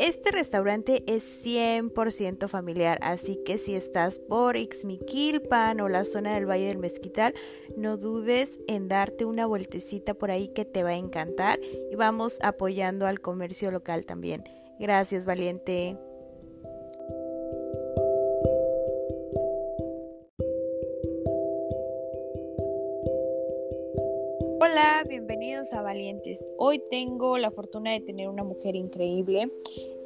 Este 0.00 0.30
restaurante 0.30 1.04
es 1.06 1.44
100% 1.44 2.48
familiar, 2.48 2.98
así 3.02 3.36
que 3.44 3.58
si 3.58 3.74
estás 3.74 4.18
por 4.18 4.56
Ixmiquilpan 4.56 5.78
o 5.82 5.90
la 5.90 6.06
zona 6.06 6.34
del 6.34 6.48
Valle 6.48 6.68
del 6.68 6.78
Mezquital, 6.78 7.34
no 7.76 7.98
dudes 7.98 8.58
en 8.66 8.88
darte 8.88 9.26
una 9.26 9.44
vueltecita 9.44 10.14
por 10.14 10.30
ahí 10.30 10.48
que 10.48 10.64
te 10.64 10.82
va 10.82 10.90
a 10.90 10.96
encantar 10.96 11.60
y 11.90 11.94
vamos 11.96 12.38
apoyando 12.40 13.06
al 13.06 13.20
comercio 13.20 13.70
local 13.70 14.06
también. 14.06 14.42
Gracias, 14.78 15.26
valiente. 15.26 15.98
Hola, 24.62 25.04
bienvenidos 25.06 25.72
a 25.72 25.82
Valientes. 25.82 26.48
Hoy 26.56 26.82
tengo 26.90 27.36
la 27.36 27.50
fortuna 27.50 27.92
de 27.92 28.00
tener 28.00 28.28
una 28.28 28.44
mujer 28.44 28.76
increíble. 28.76 29.50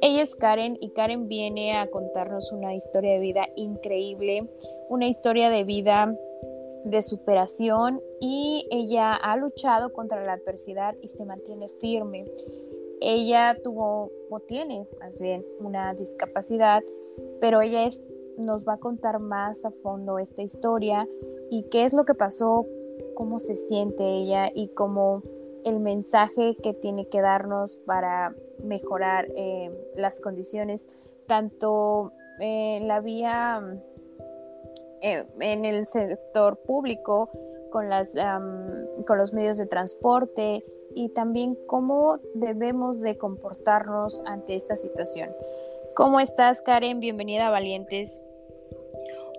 Ella 0.01 0.23
es 0.23 0.35
Karen 0.35 0.77
y 0.79 0.91
Karen 0.91 1.27
viene 1.27 1.77
a 1.77 1.89
contarnos 1.89 2.51
una 2.51 2.75
historia 2.75 3.13
de 3.13 3.19
vida 3.19 3.47
increíble, 3.55 4.47
una 4.89 5.07
historia 5.07 5.49
de 5.49 5.63
vida 5.63 6.15
de 6.83 7.01
superación 7.01 8.01
y 8.19 8.67
ella 8.69 9.15
ha 9.15 9.35
luchado 9.37 9.91
contra 9.93 10.23
la 10.23 10.33
adversidad 10.33 10.95
y 11.01 11.07
se 11.07 11.25
mantiene 11.25 11.67
firme. 11.79 12.25
Ella 13.01 13.57
tuvo 13.63 14.11
o 14.29 14.39
tiene 14.39 14.87
más 14.99 15.19
bien 15.19 15.45
una 15.59 15.93
discapacidad, 15.93 16.83
pero 17.41 17.61
ella 17.61 17.85
es, 17.85 18.03
nos 18.37 18.67
va 18.67 18.73
a 18.73 18.79
contar 18.79 19.19
más 19.19 19.65
a 19.65 19.71
fondo 19.71 20.19
esta 20.19 20.41
historia 20.41 21.07
y 21.49 21.63
qué 21.63 21.85
es 21.85 21.93
lo 21.93 22.05
que 22.05 22.13
pasó 22.13 22.67
cómo 23.15 23.39
se 23.39 23.55
siente 23.55 24.03
ella 24.05 24.51
y 24.53 24.67
cómo 24.69 25.23
el 25.65 25.79
mensaje 25.79 26.55
que 26.61 26.73
tiene 26.73 27.09
que 27.09 27.21
darnos 27.21 27.77
para 27.85 28.33
mejorar 28.63 29.27
eh, 29.35 29.71
las 29.95 30.21
condiciones, 30.21 30.87
tanto 31.27 32.13
en 32.39 32.87
la 32.87 33.01
vía, 33.01 33.61
eh, 35.01 35.25
en 35.41 35.65
el 35.65 35.85
sector 35.85 36.59
público, 36.65 37.29
con, 37.71 37.89
las, 37.89 38.15
con 39.05 39.17
los 39.17 39.33
medios 39.33 39.57
de 39.57 39.65
transporte 39.65 40.63
y 40.93 41.09
también 41.09 41.57
cómo 41.67 42.13
debemos 42.33 43.01
de 43.01 43.17
comportarnos 43.17 44.23
ante 44.25 44.55
esta 44.55 44.77
situación. 44.77 45.35
¿Cómo 45.93 46.19
estás, 46.19 46.61
Karen? 46.61 47.01
Bienvenida 47.01 47.49
Valientes. 47.49 48.23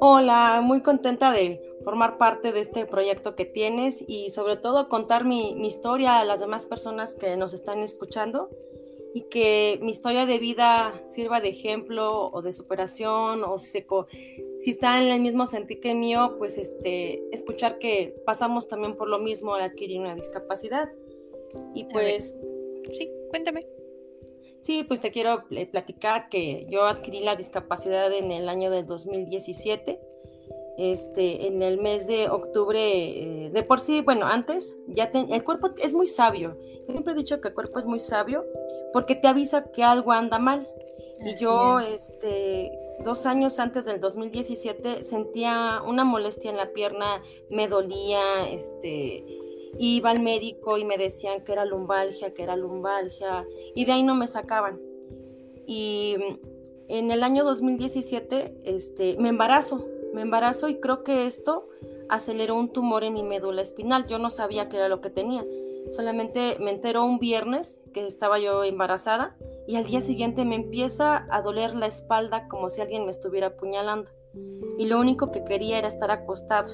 Hola, 0.01 0.61
muy 0.63 0.83
contenta 0.83 1.33
de 1.33 1.66
formar 1.87 2.19
parte 2.19 2.51
de 2.51 2.59
este 2.59 2.85
proyecto 2.85 3.37
que 3.37 3.45
tienes 3.45 4.05
y 4.09 4.31
sobre 4.31 4.57
todo 4.57 4.89
contar 4.89 5.25
mi, 5.25 5.53
historia 5.65 6.19
a 6.19 6.25
las 6.25 6.41
demás 6.41 6.67
personas 6.67 7.15
que 7.15 7.37
nos 7.37 7.55
están 7.55 7.79
escuchando 7.85 8.51
y 9.15 9.29
que 9.31 9.79
mi 9.81 9.93
historia 9.93 10.27
de 10.27 10.41
vida 10.41 11.01
sirva 11.05 11.41
de 11.41 11.51
ejemplo 11.51 12.29
o 12.33 12.43
de 12.43 12.53
superación 12.53 13.45
o 13.45 13.57
si, 13.59 13.71
se, 13.71 13.87
si 14.59 14.71
está 14.71 15.01
en 15.01 15.11
el 15.11 15.21
mismo 15.21 15.47
sentir 15.47 15.79
que 15.79 15.93
el 15.93 15.99
mío, 15.99 16.35
pues 16.39 16.59
este, 16.59 17.23
escuchar 17.31 17.79
que 17.79 18.21
pasamos 18.27 18.67
también 18.67 18.97
por 18.97 19.09
lo 19.09 19.21
mismo 19.21 19.55
al 19.55 19.63
adquirir 19.63 20.01
una 20.01 20.17
discapacidad. 20.17 20.91
Y 21.73 21.85
pues... 21.85 22.35
Sí, 22.99 23.13
cuéntame. 23.31 23.65
Sí, 24.61 24.83
pues 24.83 25.01
te 25.01 25.13
quiero 25.13 25.45
platicar 25.71 26.29
que 26.31 26.67
yo 26.69 26.87
adquirí 26.87 27.21
la 27.21 27.37
discapacidad 27.37 28.13
en 28.13 28.33
el 28.33 28.49
año 28.49 28.73
del 28.73 28.87
2017. 28.87 30.01
Este, 30.79 31.47
en 31.47 31.63
el 31.63 31.79
mes 31.79 32.07
de 32.07 32.29
octubre, 32.29 32.79
eh, 32.79 33.51
de 33.51 33.63
por 33.63 33.81
sí, 33.81 34.03
bueno, 34.03 34.27
antes, 34.27 34.77
ya 34.89 35.11
el 35.15 35.43
cuerpo 35.43 35.71
es 35.83 35.95
muy 35.95 36.07
sabio. 36.07 36.57
Yo 36.87 36.93
siempre 36.93 37.15
he 37.15 37.17
dicho 37.17 37.41
que 37.41 37.49
el 37.49 37.55
cuerpo 37.55 37.79
es 37.79 37.87
muy 37.87 37.99
sabio 37.99 38.45
porque 38.93 39.15
te 39.15 39.27
avisa 39.27 39.71
que 39.73 39.83
algo 39.83 40.13
anda 40.13 40.39
mal. 40.39 40.69
y 41.25 41.35
yo, 41.41 41.81
este, 41.81 42.71
dos 43.03 43.27
años 43.27 43.59
antes 43.59 43.85
del 43.87 44.01
2017, 44.01 45.03
sentía 45.03 45.83
una 45.87 46.05
molestia 46.05 46.51
en 46.51 46.57
la 46.57 46.73
pierna, 46.73 47.23
me 47.51 47.69
dolía, 47.69 48.49
este, 48.51 49.25
iba 49.79 50.11
al 50.11 50.21
médico 50.21 50.79
y 50.79 50.85
me 50.85 50.99
decían 50.99 51.43
que 51.45 51.53
era 51.53 51.65
lumbalgia, 51.65 52.33
que 52.35 52.43
era 52.43 52.57
lumbalgia, 52.57 53.47
y 53.75 53.85
de 53.85 53.93
ahí 53.93 54.03
no 54.03 54.15
me 54.15 54.27
sacaban. 54.27 54.81
Y 55.67 56.17
en 56.89 57.11
el 57.11 57.23
año 57.23 57.45
2017 57.45 58.61
este, 58.65 59.17
me 59.19 59.29
embarazo, 59.29 59.87
me 60.15 60.23
embarazo 60.23 60.69
y 60.69 60.81
creo 60.81 61.03
que 61.03 61.27
esto 61.27 61.69
aceleró 62.09 62.55
un 62.57 62.73
tumor 62.73 63.05
en 63.05 63.15
mi 63.15 63.23
médula 63.23 63.63
espinal. 63.63 64.07
Yo 64.07 64.19
no 64.19 64.31
sabía 64.31 64.69
qué 64.69 64.77
era 64.77 64.89
lo 64.89 65.01
que 65.01 65.11
tenía. 65.11 65.45
Solamente 65.91 66.57
me 66.61 66.73
enteró 66.73 67.05
un 67.05 67.19
viernes 67.19 67.81
que 67.95 68.05
estaba 68.07 68.39
yo 68.39 68.65
embarazada 68.65 69.37
y 69.69 69.77
al 69.77 69.85
día 69.85 70.01
siguiente 70.01 70.45
me 70.45 70.57
empieza 70.57 71.27
a 71.31 71.43
doler 71.43 71.75
la 71.75 71.87
espalda 71.87 72.49
como 72.49 72.69
si 72.69 72.81
alguien 72.81 73.05
me 73.05 73.11
estuviera 73.11 73.49
apuñalando. 73.49 74.11
Y 74.79 74.87
lo 74.87 74.99
único 74.99 75.31
que 75.31 75.45
quería 75.45 75.79
era 75.79 75.89
estar 75.89 76.11
acostada 76.11 76.69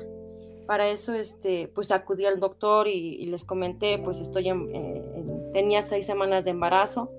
para 0.66 0.88
eso, 0.88 1.12
este, 1.12 1.68
pues 1.68 1.90
acudí 1.90 2.24
al 2.24 2.40
doctor 2.40 2.88
y, 2.88 3.26
les 3.26 3.44
comenté, 3.44 3.98
pues 3.98 4.20
estoy 4.20 4.48
en, 4.48 5.50
tenía 5.52 5.82
seis 5.82 6.06
semanas 6.06 6.44
de 6.44 6.52
embarazo, 6.52 7.10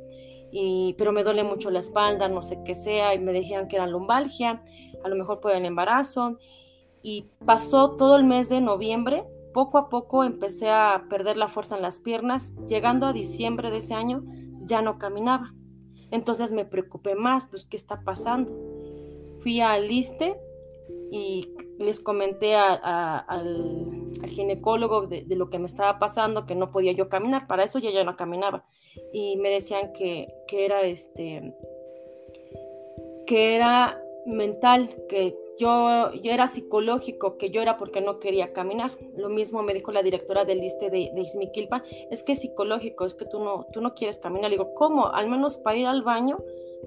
y, 0.51 0.95
pero 0.97 1.11
me 1.11 1.23
duele 1.23 1.43
mucho 1.43 1.69
la 1.71 1.79
espalda, 1.79 2.27
no 2.29 2.41
sé 2.41 2.59
qué 2.65 2.75
sea, 2.75 3.13
y 3.13 3.19
me 3.19 3.33
decían 3.33 3.67
que 3.67 3.75
era 3.75 3.87
lumbalgia, 3.87 4.63
a 5.03 5.09
lo 5.09 5.15
mejor 5.15 5.39
por 5.39 5.51
el 5.51 5.65
embarazo. 5.65 6.37
Y 7.01 7.27
pasó 7.45 7.95
todo 7.95 8.15
el 8.15 8.23
mes 8.23 8.49
de 8.49 8.61
noviembre, 8.61 9.25
poco 9.53 9.77
a 9.77 9.89
poco 9.89 10.23
empecé 10.23 10.69
a 10.69 11.05
perder 11.09 11.37
la 11.37 11.47
fuerza 11.47 11.75
en 11.75 11.81
las 11.81 11.99
piernas, 11.99 12.53
llegando 12.67 13.07
a 13.07 13.13
diciembre 13.13 13.71
de 13.71 13.77
ese 13.77 13.93
año 13.93 14.23
ya 14.65 14.81
no 14.81 14.97
caminaba. 14.97 15.53
Entonces 16.11 16.51
me 16.51 16.65
preocupé 16.65 17.15
más, 17.15 17.47
pues, 17.47 17.65
¿qué 17.65 17.77
está 17.77 18.03
pasando? 18.03 18.53
Fui 19.39 19.61
al 19.61 19.91
ISTE 19.91 20.39
y 21.11 21.53
les 21.79 21.99
comenté 21.99 22.55
al, 22.55 24.11
ginecólogo 24.27 25.07
de, 25.07 25.25
lo 25.35 25.49
que 25.49 25.59
me 25.59 25.67
estaba 25.67 25.99
pasando, 25.99 26.45
que 26.45 26.55
no 26.55 26.71
podía 26.71 26.91
yo 26.91 27.09
caminar, 27.09 27.47
para 27.47 27.63
eso 27.63 27.79
ya 27.79 27.91
ya 27.91 28.03
no 28.03 28.15
caminaba. 28.15 28.65
Y 29.11 29.37
me 29.37 29.49
decían 29.49 29.91
que, 29.93 30.27
era 30.51 30.83
este 30.83 31.55
que 33.25 33.55
era 33.55 34.02
mental, 34.25 34.89
que 35.07 35.37
yo, 35.57 36.13
yo, 36.13 36.31
era 36.31 36.47
psicológico, 36.47 37.37
que 37.37 37.49
yo 37.51 37.61
era 37.61 37.77
porque 37.77 38.01
no 38.01 38.19
quería 38.19 38.53
caminar. 38.53 38.91
Lo 39.15 39.29
mismo 39.29 39.61
me 39.63 39.73
dijo 39.73 39.91
la 39.91 40.03
directora 40.03 40.45
del 40.45 40.59
liste 40.59 40.89
de, 40.89 41.11
de 41.13 41.21
es 42.11 42.23
que 42.23 42.31
es 42.31 42.41
psicológico, 42.41 43.05
es 43.05 43.15
que 43.15 43.25
tú 43.25 43.39
no, 43.39 43.67
tú 43.71 43.81
no 43.81 43.93
quieres 43.93 44.19
caminar. 44.19 44.49
Le 44.49 44.57
digo, 44.57 44.73
¿cómo? 44.73 45.07
Al 45.07 45.29
menos 45.29 45.57
para 45.57 45.77
ir 45.77 45.85
al 45.85 46.01
baño 46.01 46.37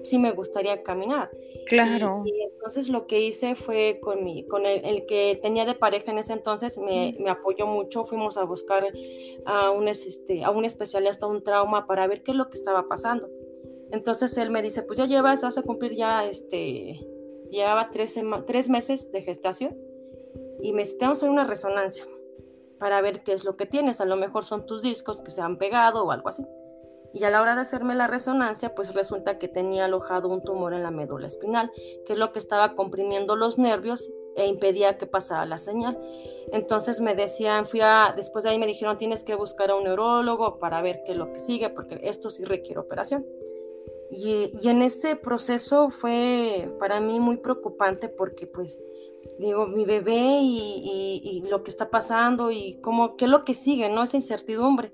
sí 0.03 0.19
me 0.19 0.31
gustaría 0.31 0.83
caminar. 0.83 1.29
Claro. 1.65 2.23
Y, 2.25 2.41
entonces 2.41 2.89
lo 2.89 3.07
que 3.07 3.21
hice 3.21 3.55
fue 3.55 3.99
con, 4.01 4.23
mi, 4.23 4.45
con 4.45 4.65
el, 4.65 5.05
que 5.05 5.39
tenía 5.41 5.65
de 5.65 5.73
pareja 5.73 6.11
en 6.11 6.17
ese 6.17 6.33
entonces, 6.33 6.77
me, 6.77 7.15
me 7.19 7.29
apoyó 7.29 7.65
mucho, 7.65 8.03
fuimos 8.03 8.37
a 8.37 8.43
buscar 8.43 8.91
a 9.45 9.71
un, 9.71 9.87
este, 9.87 10.43
a 10.43 10.51
un 10.51 10.65
especialista, 10.65 11.27
un 11.27 11.43
trauma, 11.43 11.87
para 11.87 12.07
ver 12.07 12.23
qué 12.23 12.31
es 12.31 12.37
lo 12.37 12.49
que 12.49 12.57
estaba 12.57 12.87
pasando. 12.87 13.29
Entonces 13.91 14.37
él 14.37 14.49
me 14.51 14.61
dice, 14.61 14.83
pues 14.83 14.99
ya 14.99 15.05
llevas, 15.05 15.41
vas 15.41 15.57
a 15.57 15.63
cumplir 15.63 15.93
ya, 15.93 16.25
este, 16.25 16.99
llevaba 17.49 17.89
tres, 17.91 18.15
tres 18.45 18.69
meses 18.69 19.11
de 19.11 19.21
gestación 19.21 19.77
y 20.61 20.73
me 20.73 20.83
dice, 20.83 20.97
hacer 21.05 21.29
una 21.29 21.45
resonancia 21.45 22.05
para 22.79 23.01
ver 23.01 23.23
qué 23.23 23.33
es 23.33 23.43
lo 23.43 23.57
que 23.57 23.65
tienes, 23.65 24.01
a 24.01 24.05
lo 24.05 24.15
mejor 24.15 24.45
son 24.45 24.65
tus 24.65 24.81
discos 24.81 25.21
que 25.21 25.31
se 25.31 25.41
han 25.41 25.57
pegado 25.57 26.05
o 26.05 26.11
algo 26.11 26.29
así 26.29 26.43
y 27.13 27.23
a 27.23 27.29
la 27.29 27.41
hora 27.41 27.55
de 27.55 27.61
hacerme 27.61 27.95
la 27.95 28.07
resonancia, 28.07 28.75
pues 28.75 28.93
resulta 28.93 29.39
que 29.39 29.47
tenía 29.47 29.85
alojado 29.85 30.29
un 30.29 30.43
tumor 30.43 30.73
en 30.73 30.83
la 30.83 30.91
médula 30.91 31.27
espinal, 31.27 31.71
que 32.05 32.13
es 32.13 32.19
lo 32.19 32.31
que 32.31 32.39
estaba 32.39 32.75
comprimiendo 32.75 33.35
los 33.35 33.57
nervios 33.57 34.11
e 34.35 34.45
impedía 34.45 34.97
que 34.97 35.07
pasara 35.07 35.45
la 35.45 35.57
señal. 35.57 35.99
Entonces 36.51 37.01
me 37.01 37.15
decían, 37.15 37.65
fui 37.65 37.81
a, 37.81 38.13
después 38.15 38.43
de 38.43 38.51
ahí 38.51 38.59
me 38.59 38.67
dijeron, 38.67 38.97
tienes 38.97 39.23
que 39.23 39.35
buscar 39.35 39.71
a 39.71 39.75
un 39.75 39.85
neurólogo 39.85 40.59
para 40.59 40.81
ver 40.81 41.01
qué 41.05 41.13
es 41.13 41.17
lo 41.17 41.31
que 41.31 41.39
sigue, 41.39 41.69
porque 41.69 41.99
esto 42.03 42.29
sí 42.29 42.43
requiere 42.43 42.79
operación. 42.79 43.25
Y, 44.11 44.67
en 44.67 44.81
ese 44.81 45.15
proceso 45.15 45.89
fue 45.89 46.73
para 46.79 47.01
mí 47.01 47.19
muy 47.19 47.37
preocupante 47.37 48.07
porque 48.09 48.47
pues 48.47 48.79
digo, 49.39 49.67
mi 49.67 49.85
bebé 49.85 50.39
y, 50.41 51.21
y, 51.23 51.49
lo 51.49 51.63
que 51.63 51.69
está 51.69 51.89
pasando 51.89 52.51
y 52.51 52.79
cómo, 52.81 53.17
qué 53.17 53.25
es 53.25 53.31
lo 53.31 53.43
que 53.43 53.53
sigue, 53.53 53.89
¿no? 53.89 54.03
Esa 54.03 54.17
incertidumbre. 54.17 54.93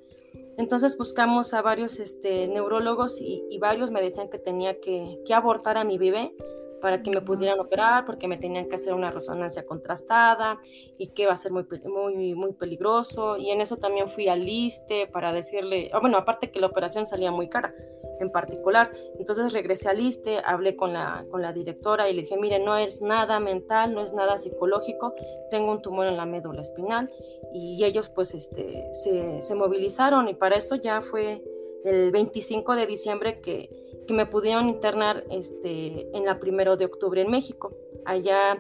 Entonces 0.57 0.97
buscamos 0.97 1.53
a 1.53 1.61
varios 1.61 1.99
este, 1.99 2.47
neurólogos 2.49 3.19
y, 3.19 3.57
varios 3.59 3.91
me 3.91 4.01
decían 4.01 4.29
que 4.29 4.39
tenía 4.39 4.79
que, 4.79 5.19
abortar 5.33 5.77
a 5.77 5.83
mi 5.83 5.97
bebé 5.97 6.35
para 6.81 7.01
que 7.01 7.09
me 7.09 7.21
pudieran 7.21 7.59
operar 7.59 8.05
porque 8.05 8.27
me 8.27 8.37
tenían 8.37 8.67
que 8.67 8.75
hacer 8.75 8.93
una 8.93 9.09
resonancia 9.09 9.65
contrastada 9.65 10.59
y 10.97 11.07
que 11.07 11.23
iba 11.23 11.31
a 11.31 11.37
ser 11.37 11.51
muy, 11.51 11.65
muy, 11.85 12.35
muy 12.35 12.53
peligroso. 12.53 13.37
Y 13.37 13.51
en 13.51 13.61
eso 13.61 13.77
también 13.77 14.07
fui 14.09 14.27
al 14.27 14.41
liste 14.41 15.07
para 15.07 15.31
decirle, 15.31 15.89
ah, 15.93 15.99
bueno, 15.99 16.17
aparte 16.17 16.51
que 16.51 16.59
la 16.59 16.67
operación 16.67 17.05
salía 17.05 17.31
muy 17.31 17.47
cara 17.47 17.73
en 18.23 18.31
particular. 18.31 18.91
Entonces 19.19 19.53
regresé 19.53 19.89
al 19.89 19.97
liste, 19.97 20.39
hablé 20.43 20.75
con 20.75 20.93
la, 20.93 21.25
con 21.29 21.41
la 21.41 21.53
directora 21.53 22.09
y 22.09 22.13
le 22.13 22.21
dije, 22.21 22.37
mire, 22.37 22.59
no 22.59 22.75
es 22.75 23.01
nada 23.01 23.39
mental, 23.39 23.93
no 23.93 24.01
es 24.01 24.13
nada 24.13 24.37
psicológico, 24.37 25.13
tengo 25.51 25.71
un 25.71 25.81
tumor 25.81 26.07
en 26.07 26.17
la 26.17 26.25
médula 26.25 26.61
espinal. 26.61 27.11
Y 27.53 27.83
ellos 27.83 28.09
pues 28.09 28.33
este, 28.33 28.89
se, 28.93 29.41
se 29.41 29.55
movilizaron 29.55 30.27
y 30.27 30.33
para 30.33 30.55
eso 30.55 30.75
ya 30.75 31.01
fue 31.01 31.43
el 31.83 32.11
25 32.11 32.75
de 32.75 32.85
diciembre 32.87 33.41
que, 33.41 33.69
que 34.07 34.13
me 34.13 34.25
pudieron 34.25 34.69
internar 34.69 35.23
este, 35.29 36.07
en 36.15 36.25
la 36.25 36.39
primero 36.39 36.77
de 36.77 36.85
octubre 36.85 37.21
en 37.21 37.29
México. 37.29 37.73
Allá 38.05 38.59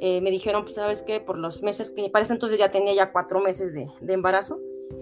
eh, 0.00 0.20
me 0.20 0.30
dijeron, 0.30 0.62
pues 0.62 0.74
sabes 0.74 1.02
qué, 1.02 1.20
por 1.20 1.38
los 1.38 1.62
meses 1.62 1.90
que 1.90 2.08
parece 2.10 2.32
entonces 2.32 2.58
ya 2.58 2.70
tenía 2.70 2.94
ya 2.94 3.12
cuatro 3.12 3.40
meses 3.40 3.72
de, 3.72 3.86
de, 4.00 4.12
embarazo 4.12 4.60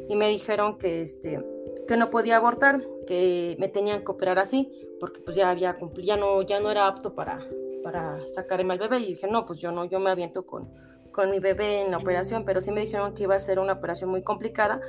y 0.08 0.16
me 0.16 0.28
dijeron 0.28 0.78
que, 0.78 1.02
este, 1.02 1.44
que 1.86 1.96
no 1.96 2.10
podía 2.10 2.36
abortar, 2.36 2.82
que 3.06 3.56
me 3.58 3.68
tenían 3.68 4.04
que 4.04 4.12
operar 4.12 4.38
así, 4.38 4.70
porque 5.00 5.20
pues 5.20 5.36
ya 5.36 5.50
había 5.50 5.74
cumplido, 5.74 6.06
ya 6.06 6.16
no, 6.16 6.42
ya 6.42 6.60
no 6.60 6.70
era 6.70 6.86
apto 6.86 7.14
para, 7.14 7.40
para 7.82 8.18
sacarme 8.28 8.74
al 8.74 8.78
bebé 8.78 9.00
y 9.00 9.06
dije, 9.06 9.26
no, 9.26 9.46
pues 9.46 9.58
yo 9.58 9.72
no, 9.72 9.84
yo 9.84 10.00
me 10.00 10.10
aviento 10.10 10.46
con, 10.46 10.70
con 11.12 11.30
mi 11.30 11.38
bebé 11.38 11.80
en 11.80 11.90
la 11.90 11.98
operación, 11.98 12.44
pero 12.44 12.60
sí 12.60 12.70
me 12.72 12.80
dijeron 12.80 13.14
que 13.14 13.24
iba 13.24 13.34
a 13.34 13.38
ser 13.38 13.58
una 13.58 13.74
operación 13.74 14.10
muy 14.10 14.22
complicada 14.22 14.80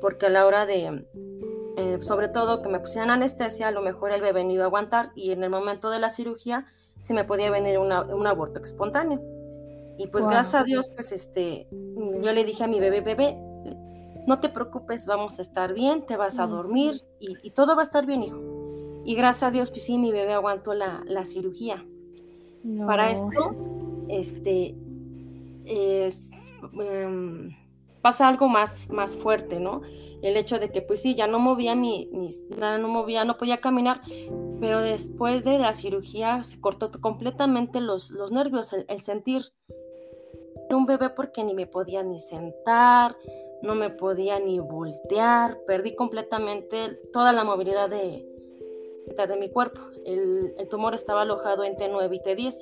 porque 0.00 0.26
a 0.26 0.30
la 0.30 0.46
hora 0.46 0.66
de, 0.66 1.06
eh, 1.76 1.98
sobre 2.02 2.28
todo 2.28 2.62
que 2.62 2.68
me 2.68 2.80
pusieran 2.80 3.10
anestesia, 3.10 3.68
a 3.68 3.72
lo 3.72 3.82
mejor 3.82 4.12
el 4.12 4.20
bebé 4.20 4.44
no 4.44 4.50
iba 4.50 4.64
a 4.64 4.66
aguantar 4.66 5.12
y 5.14 5.32
en 5.32 5.42
el 5.44 5.50
momento 5.50 5.90
de 5.90 6.00
la 6.00 6.10
cirugía 6.10 6.66
se 7.02 7.14
me 7.14 7.24
podía 7.24 7.50
venir 7.50 7.78
un 7.78 8.26
aborto 8.26 8.62
espontáneo. 8.62 9.20
Y 9.98 10.06
pues 10.08 10.26
gracias 10.26 10.60
a 10.60 10.64
Dios, 10.64 10.90
pues 10.94 11.12
este, 11.12 11.68
yo 11.70 12.32
le 12.32 12.44
dije 12.44 12.64
a 12.64 12.66
mi 12.66 12.80
bebé, 12.80 13.00
bebé, 13.00 13.38
no 14.26 14.40
te 14.40 14.48
preocupes, 14.48 15.06
vamos 15.06 15.38
a 15.38 15.42
estar 15.42 15.74
bien, 15.74 16.06
te 16.06 16.16
vas 16.16 16.38
a 16.38 16.46
dormir 16.46 17.02
y, 17.20 17.50
todo 17.50 17.74
va 17.76 17.82
a 17.82 17.84
estar 17.84 18.06
bien, 18.06 18.22
hijo. 18.22 18.38
Y 19.04 19.14
gracias 19.14 19.42
a 19.44 19.50
Dios, 19.50 19.70
pues 19.70 19.84
sí, 19.84 19.98
mi 19.98 20.12
bebé 20.12 20.32
aguantó 20.32 20.74
la, 20.74 21.02
la 21.06 21.26
cirugía. 21.26 21.84
Para 22.86 23.10
esto, 23.10 23.56
este, 24.08 24.76
em, 25.64 27.50
pasa 28.00 28.28
algo 28.28 28.48
más, 28.48 28.90
más 28.90 29.16
fuerte, 29.16 29.58
¿no? 29.58 29.82
el 30.22 30.36
hecho 30.36 30.58
de 30.58 30.70
que 30.70 30.82
pues 30.82 31.02
sí, 31.02 31.14
ya 31.14 31.26
no 31.26 31.40
movía 31.40 31.74
mi, 31.74 32.08
mis, 32.12 32.44
no 32.48 32.88
movía, 32.88 33.24
no 33.24 33.36
podía 33.36 33.60
caminar, 33.60 34.00
pero 34.60 34.80
después 34.80 35.44
de 35.44 35.58
la 35.58 35.74
cirugía 35.74 36.44
se 36.44 36.60
cortó 36.60 36.90
completamente 37.00 37.80
los, 37.80 38.10
los 38.12 38.30
nervios, 38.30 38.72
el, 38.72 39.02
sentir 39.02 39.42
un 40.70 40.86
bebé 40.86 41.10
porque 41.10 41.44
ni 41.44 41.52
me 41.52 41.66
podía 41.66 42.02
ni 42.02 42.18
sentar, 42.18 43.16
no 43.62 43.74
me 43.74 43.90
podía 43.90 44.38
ni 44.40 44.58
voltear, 44.58 45.58
perdí 45.66 45.94
completamente 45.94 47.00
toda 47.12 47.32
la 47.32 47.44
movilidad 47.44 47.88
de, 47.88 48.26
de 49.16 49.36
mi 49.36 49.50
cuerpo. 49.50 49.80
El, 50.04 50.54
el 50.58 50.68
tumor 50.68 50.94
estaba 50.94 51.22
alojado 51.22 51.64
en 51.64 51.76
T9 51.76 52.14
y 52.14 52.20
T10 52.20 52.54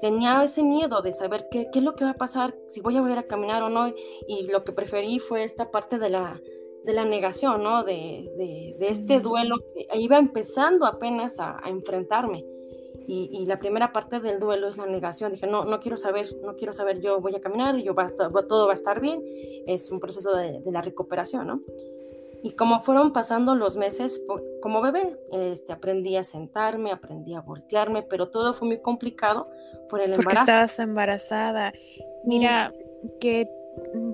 tenía 0.00 0.42
ese 0.42 0.62
miedo 0.62 1.02
de 1.02 1.12
saber 1.12 1.48
qué, 1.50 1.68
qué, 1.72 1.78
es 1.78 1.84
lo 1.84 1.94
que 1.94 2.04
va 2.04 2.10
a 2.10 2.16
pasar, 2.16 2.54
si 2.68 2.80
voy 2.80 2.96
a 2.96 3.00
volver 3.00 3.18
a 3.18 3.26
caminar 3.26 3.62
o 3.62 3.68
no, 3.68 3.92
y 4.28 4.42
lo 4.48 4.64
que 4.64 4.72
preferí 4.72 5.18
fue 5.18 5.42
esta 5.42 5.70
parte 5.70 5.98
de 5.98 6.10
la, 6.10 6.40
de 6.84 6.92
la 6.92 7.04
negación, 7.04 7.62
¿no? 7.62 7.82
De, 7.82 8.30
de, 8.36 8.76
de 8.78 8.88
este 8.88 9.20
duelo 9.20 9.56
que 9.74 9.88
iba 9.98 10.18
empezando 10.18 10.86
apenas 10.86 11.40
a, 11.40 11.58
a 11.62 11.70
enfrentarme. 11.70 12.44
Y, 13.08 13.30
y, 13.32 13.46
la 13.46 13.58
primera 13.58 13.92
parte 13.92 14.20
del 14.20 14.40
duelo 14.40 14.68
es 14.68 14.78
la 14.78 14.86
negación. 14.86 15.32
Dije, 15.32 15.46
no, 15.46 15.64
no 15.64 15.78
quiero 15.78 15.96
saber, 15.96 16.28
no 16.42 16.56
quiero 16.56 16.72
saber, 16.72 17.00
yo 17.00 17.20
voy 17.20 17.36
a 17.36 17.40
caminar, 17.40 17.76
yo 17.76 17.94
va, 17.94 18.10
todo 18.10 18.66
va 18.66 18.72
a 18.72 18.74
estar 18.74 19.00
bien. 19.00 19.22
Es 19.66 19.90
un 19.90 20.00
proceso 20.00 20.34
de, 20.36 20.60
de 20.60 20.72
la 20.72 20.82
recuperación, 20.82 21.46
¿no? 21.46 21.62
Y 22.46 22.52
como 22.52 22.80
fueron 22.80 23.12
pasando 23.12 23.56
los 23.56 23.76
meses, 23.76 24.22
como 24.60 24.80
bebé, 24.80 25.16
este, 25.32 25.72
aprendí 25.72 26.14
a 26.16 26.22
sentarme, 26.22 26.92
aprendí 26.92 27.34
a 27.34 27.40
voltearme, 27.40 28.02
pero 28.04 28.28
todo 28.28 28.54
fue 28.54 28.68
muy 28.68 28.78
complicado 28.78 29.50
por 29.88 30.00
el 30.00 30.12
embarazo. 30.12 30.28
Porque 30.28 30.38
estabas 30.38 30.78
embarazada. 30.78 31.72
Mira, 32.24 32.72
que, 33.20 33.48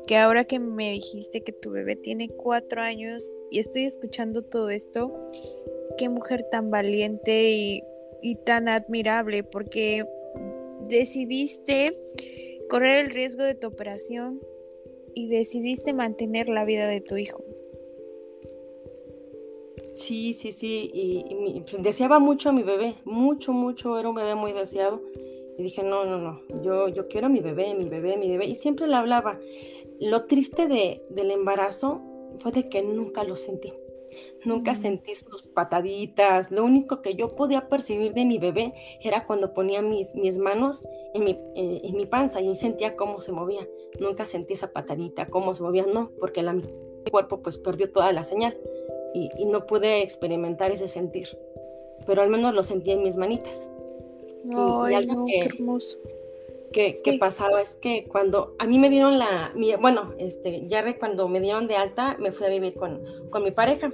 que 0.07 0.17
ahora 0.17 0.45
que 0.45 0.61
me 0.61 0.93
dijiste 0.93 1.43
que 1.43 1.53
tu 1.53 1.73
bebé 1.73 1.97
tiene 1.97 2.31
cuatro 2.31 2.81
años 2.81 3.23
y 3.51 3.59
estoy 3.59 3.85
escuchando 3.85 4.43
todo 4.43 4.71
esto, 4.71 5.13
qué 5.99 6.09
mujer 6.09 6.47
tan 6.51 6.71
valiente 6.71 7.51
y, 7.51 7.83
y 8.23 8.37
tan 8.37 8.69
admirable, 8.69 9.43
porque 9.45 10.05
decidiste 10.89 11.91
correr 12.69 13.05
el 13.05 13.11
riesgo 13.11 13.43
de 13.43 13.55
tu 13.55 13.67
operación 13.67 14.41
y 15.15 15.29
decidiste 15.29 15.93
mantener 15.93 16.49
la 16.49 16.65
vida 16.65 16.87
de 16.87 17.01
tu 17.01 17.17
hijo. 17.17 17.43
Sí, 19.95 20.35
sí, 20.35 20.53
sí, 20.53 20.91
y, 20.95 21.61
pues, 21.61 21.83
deseaba 21.83 22.19
mucho 22.19 22.49
a 22.49 22.53
mi 22.53 22.63
bebé, 22.63 22.95
mucho, 23.05 23.53
mucho, 23.53 23.99
era 23.99 24.09
un 24.09 24.15
bebé 24.15 24.35
muy 24.35 24.53
deseado. 24.53 25.03
Y 25.59 25.63
dije, 25.63 25.83
no, 25.83 26.07
no, 26.07 26.19
no, 26.19 26.41
yo, 26.63 26.89
yo 26.89 27.09
quiero 27.09 27.27
a 27.27 27.31
mi 27.31 27.41
bebé, 27.41 27.75
mi 27.75 27.85
bebé, 27.85 28.17
mi 28.17 28.31
bebé. 28.31 28.47
Y 28.47 28.55
siempre 28.55 28.87
le 28.87 28.95
hablaba. 28.95 29.39
Lo 30.01 30.25
triste 30.25 30.67
de, 30.67 31.03
del 31.11 31.31
embarazo 31.31 32.01
fue 32.39 32.53
de 32.53 32.71
que 32.71 32.83
nunca 32.83 33.23
lo 33.23 33.37
sentí. 33.37 33.73
Nunca 34.45 34.75
sentí 34.75 35.15
sus 35.15 35.43
pataditas. 35.45 36.51
Lo 36.51 36.65
único 36.65 37.01
que 37.01 37.15
yo 37.15 37.35
podía 37.37 37.69
percibir 37.69 38.13
de 38.13 38.25
mi 38.25 38.39
bebé 38.39 38.75
era 39.01 39.27
cuando 39.27 39.55
ponía 39.55 39.83
mis, 39.83 40.15
mis 40.15 40.39
manos 40.39 40.87
en 41.15 41.25
mi, 41.25 41.31
eh, 41.55 41.81
en 41.85 41.97
mi 41.97 42.07
panza 42.07 42.41
y 42.41 42.55
sentía 42.57 42.97
cómo 42.97 43.21
se 43.21 43.33
movía. 43.33 43.67
Nunca 44.01 44.25
sentí 44.25 44.55
esa 44.55 44.73
patadita, 44.73 45.27
cómo 45.27 45.55
se 45.55 45.63
movía, 45.63 45.87
no, 45.87 46.11
porque 46.19 46.43
la, 46.43 46.53
mi 46.53 46.63
cuerpo 47.11 47.43
pues 47.43 47.59
perdió 47.59 47.91
toda 47.91 48.13
la 48.13 48.25
señal 48.25 48.57
y, 49.15 49.45
no 49.47 49.67
pude 49.67 50.03
experimentar 50.03 50.71
ese 50.71 50.89
sentir, 50.89 51.29
pero 52.07 52.23
al 52.23 52.31
menos 52.31 52.55
lo 52.55 52.63
sentí 52.63 52.91
en 52.91 53.03
mis 53.03 53.17
manitas. 53.17 53.69
y, 54.45 54.95
algo 54.95 55.25
que, 55.27 55.41
hermoso. 55.41 55.99
Que, 56.73 57.19
pasaba 57.19 57.61
es 57.61 57.77
que 57.77 58.05
cuando 58.05 58.55
a 58.59 58.67
mí 58.67 58.79
me 58.79 58.89
dieron 58.89 59.19
la, 59.19 59.53
bueno, 59.81 60.15
este, 60.19 60.67
ya 60.67 60.83
cuando 60.99 61.29
me 61.29 61.41
dieron 61.41 61.67
de 61.67 61.77
alta, 61.77 62.17
me 62.19 62.33
fui 62.33 62.47
a 62.47 62.51
vivir 62.51 62.75
con, 62.75 63.03
con 63.31 63.43
mi 63.43 63.51
pareja. 63.51 63.93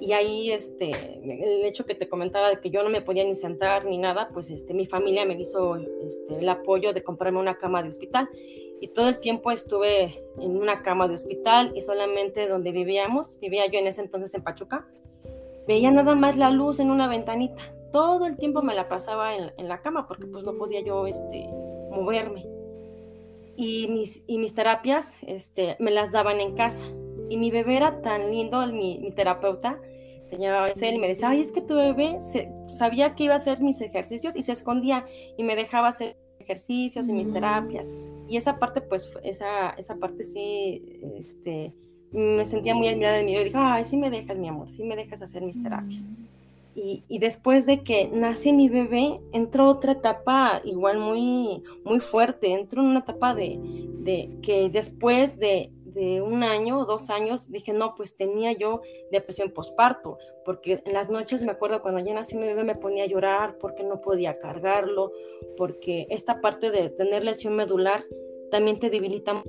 Y 0.00 0.12
ahí, 0.12 0.50
este, 0.50 0.90
el 0.90 1.64
hecho 1.64 1.84
que 1.84 1.94
te 1.94 2.08
comentaba 2.08 2.50
de 2.50 2.60
que 2.60 2.70
yo 2.70 2.82
no 2.82 2.90
me 2.90 3.02
podía 3.02 3.24
ni 3.24 3.34
sentar 3.34 3.84
ni 3.84 3.98
nada, 3.98 4.30
pues 4.32 4.50
este, 4.50 4.74
mi 4.74 4.86
familia 4.86 5.24
me 5.24 5.34
hizo 5.34 5.76
este, 5.76 6.38
el 6.38 6.48
apoyo 6.48 6.92
de 6.92 7.02
comprarme 7.02 7.38
una 7.38 7.56
cama 7.56 7.82
de 7.82 7.88
hospital 7.88 8.28
y 8.82 8.88
todo 8.88 9.08
el 9.08 9.20
tiempo 9.20 9.52
estuve 9.52 10.24
en 10.40 10.56
una 10.56 10.82
cama 10.82 11.06
de 11.06 11.14
hospital 11.14 11.70
y 11.76 11.82
solamente 11.82 12.48
donde 12.48 12.72
vivíamos, 12.72 13.38
vivía 13.38 13.64
yo 13.66 13.78
en 13.78 13.86
ese 13.86 14.00
entonces 14.00 14.34
en 14.34 14.42
Pachuca, 14.42 14.88
veía 15.68 15.92
nada 15.92 16.16
más 16.16 16.36
la 16.36 16.50
luz 16.50 16.80
en 16.80 16.90
una 16.90 17.06
ventanita. 17.06 17.62
Todo 17.92 18.26
el 18.26 18.36
tiempo 18.36 18.60
me 18.60 18.74
la 18.74 18.88
pasaba 18.88 19.36
en, 19.36 19.68
la 19.68 19.82
cama 19.82 20.08
porque 20.08 20.26
pues 20.26 20.42
no 20.42 20.54
podía 20.54 20.80
yo 20.80 21.06
este, 21.06 21.48
moverme. 21.92 22.44
Y 23.56 23.86
mis, 23.88 24.24
y 24.26 24.38
mis 24.38 24.54
terapias 24.54 25.18
este, 25.26 25.76
me 25.78 25.90
las 25.90 26.10
daban 26.10 26.40
en 26.40 26.54
casa. 26.54 26.86
Y 27.28 27.36
mi 27.36 27.50
bebé 27.50 27.76
era 27.76 28.02
tan 28.02 28.30
lindo, 28.30 28.66
mi, 28.66 28.98
mi 28.98 29.12
terapeuta, 29.12 29.80
se 30.32 30.38
llamaba 30.38 30.70
él 30.70 30.94
y 30.94 30.98
me 30.98 31.08
decía, 31.08 31.28
ay, 31.28 31.42
es 31.42 31.52
que 31.52 31.60
tu 31.60 31.74
bebé 31.74 32.18
sabía 32.66 33.14
que 33.14 33.24
iba 33.24 33.34
a 33.34 33.36
hacer 33.36 33.60
mis 33.60 33.80
ejercicios 33.82 34.34
y 34.34 34.42
se 34.42 34.52
escondía 34.52 35.06
y 35.36 35.42
me 35.44 35.56
dejaba 35.56 35.88
hacer 35.88 36.16
ejercicios 36.40 37.06
y 37.08 37.12
mis 37.12 37.28
mm. 37.28 37.32
terapias. 37.34 37.92
Y 38.28 38.38
esa 38.38 38.58
parte, 38.58 38.80
pues, 38.80 39.12
esa, 39.24 39.70
esa 39.70 39.96
parte 39.96 40.24
sí, 40.24 41.00
este, 41.18 41.74
me 42.12 42.46
sentía 42.46 42.74
muy 42.74 42.88
admirada 42.88 43.18
de 43.18 43.24
mí. 43.24 43.34
Yo 43.34 43.44
dije, 43.44 43.58
ay, 43.58 43.84
sí 43.84 43.98
me 43.98 44.08
dejas, 44.08 44.38
mi 44.38 44.48
amor, 44.48 44.70
sí 44.70 44.84
me 44.84 44.96
dejas 44.96 45.20
hacer 45.20 45.42
mis 45.42 45.62
terapias. 45.62 46.06
Y, 46.74 47.04
y, 47.06 47.18
después 47.18 47.66
de 47.66 47.82
que 47.82 48.08
nace 48.08 48.52
mi 48.52 48.68
bebé, 48.68 49.20
entró 49.32 49.68
otra 49.68 49.92
etapa 49.92 50.62
igual 50.64 50.98
muy, 50.98 51.62
muy 51.84 52.00
fuerte. 52.00 52.52
Entró 52.52 52.80
en 52.80 52.88
una 52.88 53.00
etapa 53.00 53.34
de, 53.34 53.58
de 53.98 54.38
que 54.42 54.70
después 54.70 55.38
de, 55.38 55.70
de 55.94 56.22
un 56.22 56.42
año 56.42 56.84
dos 56.84 57.10
años, 57.10 57.50
dije, 57.50 57.72
no, 57.72 57.94
pues 57.94 58.16
tenía 58.16 58.52
yo 58.52 58.80
depresión 59.10 59.50
posparto, 59.50 60.18
porque 60.44 60.82
en 60.84 60.92
las 60.92 61.10
noches 61.10 61.42
me 61.42 61.52
acuerdo 61.52 61.82
cuando 61.82 62.00
ya 62.00 62.14
nací 62.14 62.36
mi 62.36 62.46
bebé 62.46 62.64
me 62.64 62.74
ponía 62.74 63.04
a 63.04 63.06
llorar 63.08 63.58
porque 63.58 63.84
no 63.84 64.00
podía 64.00 64.38
cargarlo, 64.38 65.12
porque 65.56 66.06
esta 66.10 66.40
parte 66.40 66.70
de 66.70 66.88
tener 66.90 67.24
lesión 67.24 67.54
medular 67.54 68.02
también 68.50 68.78
te 68.78 68.90
debilita 68.90 69.42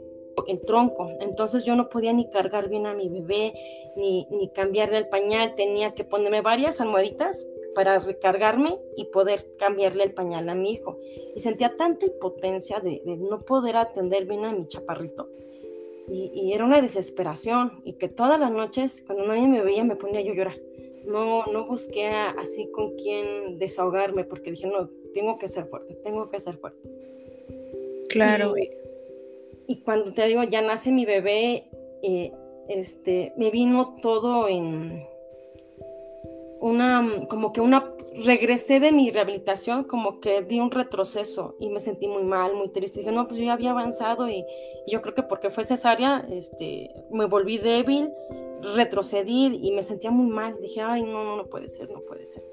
el 0.48 0.62
tronco, 0.62 1.10
entonces 1.20 1.66
yo 1.66 1.76
no 1.76 1.90
podía 1.90 2.14
ni 2.14 2.30
cargar 2.30 2.70
bien 2.70 2.86
a 2.86 2.94
mi 2.94 3.10
bebé, 3.10 3.54
ni, 3.96 4.28
ni 4.32 4.50
cambiarle 4.50 4.98
el 4.98 5.08
pañal, 5.08 5.56
tenía 5.56 5.94
que 5.94 6.04
ponerme 6.04 6.42
varias 6.42 6.82
almohaditas 6.82 7.46
para 7.76 8.00
recargarme 8.00 8.78
y 8.98 9.06
poder 9.06 9.56
cambiarle 9.58 10.04
el 10.04 10.14
pañal 10.14 10.48
a 10.50 10.56
mi 10.56 10.72
hijo. 10.72 11.00
Y 11.36 11.40
sentía 11.40 11.76
tanta 11.76 12.06
impotencia 12.06 12.80
de, 12.80 13.02
de 13.04 13.18
no 13.18 13.40
poder 13.42 13.78
atender 13.78 14.26
bien 14.26 14.46
a 14.46 14.54
mi 14.54 14.68
chaparrito 14.68 15.28
y, 16.08 16.54
era 16.54 16.66
una 16.66 16.82
desesperación 16.82 17.82
y 17.84 17.94
que 17.94 18.10
todas 18.10 18.40
las 18.40 18.52
noches 18.52 19.04
cuando 19.06 19.26
nadie 19.26 19.48
me 19.48 19.62
veía 19.62 19.84
me 19.84 19.96
ponía 19.96 20.22
yo 20.22 20.34
a 20.34 20.36
llorar. 20.36 20.58
No, 21.06 21.46
no 21.48 21.66
busqué 21.66 22.08
así 22.08 22.70
con 22.72 22.96
quién 22.96 23.58
desahogarme 23.58 24.24
porque 24.24 24.52
dije, 24.52 24.68
no, 24.68 24.90
tengo 25.14 25.38
que 25.38 25.50
ser 25.50 25.66
fuerte, 25.66 25.96
tengo 25.96 26.30
que 26.30 26.40
ser 26.40 26.58
fuerte. 26.58 26.90
Claro. 28.10 28.54
Y, 28.58 28.70
y 29.68 29.82
cuando 29.82 30.14
te 30.14 30.26
digo, 30.28 30.44
ya 30.44 30.62
nace 30.62 30.92
mi 30.92 31.06
bebé, 31.06 31.70
eh, 32.04 32.32
este, 32.70 33.34
me 33.38 33.52
vino 33.52 33.98
todo 34.02 34.48
en 34.48 35.08
una, 36.60 37.28
como 37.28 37.52
que 37.52 37.62
una, 37.62 37.94
regresé 38.24 38.80
de 38.80 38.92
mi 38.92 39.12
rehabilitación, 39.12 39.84
como 39.84 40.20
que 40.20 40.42
di 40.42 40.60
un 40.60 40.72
retroceso 40.72 41.56
y 41.60 41.70
me 41.70 41.80
sentí 41.80 42.08
muy 42.08 42.24
mal, 42.24 42.56
muy 42.56 42.70
triste. 42.70 43.00
Dije, 43.00 43.12
no, 43.12 43.28
pues 43.28 43.40
yo 43.40 43.46
ya 43.46 43.54
había 43.54 43.72
avanzado 43.72 44.30
y, 44.30 44.46
yo 44.88 45.02
creo 45.02 45.14
que 45.14 45.24
porque 45.24 45.50
fue 45.50 45.64
cesárea, 45.64 46.26
este, 46.30 46.94
me 47.12 47.26
volví 47.26 47.58
débil, 47.58 48.12
retrocedí 48.76 49.60
y 49.62 49.72
me 49.72 49.84
sentía 49.84 50.12
muy 50.12 50.28
mal. 50.28 50.58
Dije, 50.62 50.82
ay, 50.82 51.04
no, 51.04 51.24
no, 51.24 51.38
no 51.38 51.46
puede 51.48 51.68
ser, 51.68 51.90
no 51.90 52.02
puede 52.02 52.26
ser. 52.26 52.44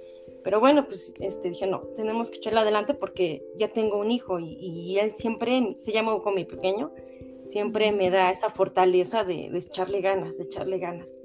Pero 0.43 0.61
bueno, 0.61 0.87
pues 0.87 1.15
este, 1.21 1.51
dije, 1.51 1.67
no, 1.67 1.81
tenemos 1.95 2.31
que 2.31 2.39
echarle 2.39 2.61
adelante 2.61 2.95
porque 2.95 3.45
ya 3.57 3.69
tengo 3.69 3.99
un 3.99 4.11
hijo 4.11 4.39
y, 4.41 4.57
y 4.59 4.99
él 4.99 5.13
siempre 5.17 5.75
se 5.77 5.93
llama 5.93 6.19
como 6.21 6.37
mi 6.37 6.45
pequeño 6.45 6.93
siempre 7.51 7.93
me 7.93 8.11
da 8.11 8.31
esa 8.31 8.49
fortaleza 8.49 9.25
de, 9.25 9.47
echarle 9.47 10.01
ganas, 10.01 10.39
de 10.39 10.45
echarle 10.45 10.79
ganas. 10.79 11.17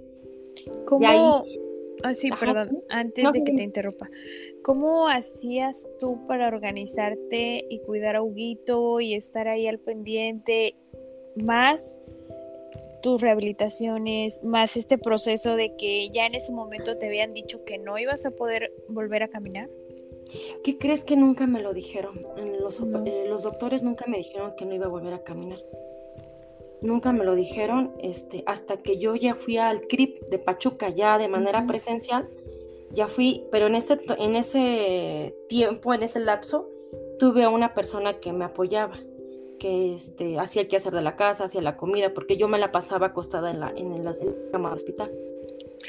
¿Cómo? 0.85 1.43
Ah, 2.03 2.13
sí, 2.13 2.29
perdón, 2.37 2.83
antes 2.89 3.31
de 3.31 3.43
que 3.43 3.53
te 3.53 3.63
interrumpa. 3.63 4.09
¿Cómo 4.63 5.07
hacías 5.07 5.87
tú 5.99 6.25
para 6.27 6.47
organizarte 6.47 7.65
y 7.69 7.79
cuidar 7.79 8.17
a 8.17 8.21
Huguito 8.21 8.99
y 8.99 9.13
estar 9.13 9.47
ahí 9.47 9.67
al 9.67 9.79
pendiente? 9.79 10.75
Más 11.35 11.97
tus 13.05 13.21
rehabilitaciones, 13.21 14.43
más 14.43 14.75
este 14.77 14.97
proceso 14.97 15.55
de 15.55 15.75
que 15.77 16.09
ya 16.09 16.25
en 16.25 16.33
ese 16.33 16.51
momento 16.51 16.97
te 16.97 17.05
habían 17.05 17.35
dicho 17.35 17.63
que 17.63 17.77
no 17.77 17.99
ibas 17.99 18.25
a 18.25 18.31
poder 18.31 18.73
volver 18.87 19.21
a 19.21 19.27
caminar. 19.27 19.69
¿Qué 20.63 20.79
crees 20.79 21.03
que 21.03 21.15
nunca 21.15 21.45
me 21.45 21.61
lo 21.61 21.75
dijeron? 21.75 22.25
Los, 22.59 22.79
eh, 22.79 23.25
los 23.27 23.43
doctores 23.43 23.83
nunca 23.83 24.05
me 24.07 24.17
dijeron 24.17 24.55
que 24.57 24.65
no 24.65 24.73
iba 24.73 24.87
a 24.87 24.89
volver 24.89 25.13
a 25.13 25.23
caminar 25.23 25.59
nunca 26.81 27.13
me 27.13 27.23
lo 27.25 27.35
dijeron, 27.35 27.93
este, 27.99 28.43
hasta 28.45 28.77
que 28.77 28.99
yo 28.99 29.15
ya 29.15 29.33
fui 29.35 29.57
al 29.57 29.87
CRIP 29.87 30.29
de 30.29 30.37
Pachuca 30.37 30.89
ya 30.89 31.17
de 31.17 31.27
manera 31.27 31.65
presencial, 31.65 32.29
ya 32.91 33.07
fui, 33.07 33.45
pero 33.51 33.67
en 33.67 33.75
ese, 33.75 33.99
en 34.19 34.35
ese 34.35 35.35
tiempo, 35.47 35.93
en 35.93 36.03
ese 36.03 36.19
lapso, 36.19 36.69
tuve 37.17 37.43
a 37.43 37.49
una 37.49 37.73
persona 37.73 38.19
que 38.19 38.33
me 38.33 38.45
apoyaba, 38.45 38.99
que 39.57 39.93
este, 39.93 40.39
hacía 40.39 40.63
el 40.63 40.67
quehacer 40.67 40.93
de 40.93 41.01
la 41.01 41.15
casa, 41.15 41.45
hacía 41.45 41.61
la 41.61 41.77
comida, 41.77 42.13
porque 42.13 42.37
yo 42.37 42.47
me 42.47 42.59
la 42.59 42.71
pasaba 42.71 43.07
acostada 43.07 43.51
en 43.51 43.59
la, 43.59 43.69
en 43.69 44.03
la, 44.03 44.13
cama 44.51 44.69
del 44.69 44.77
hospital. 44.77 45.11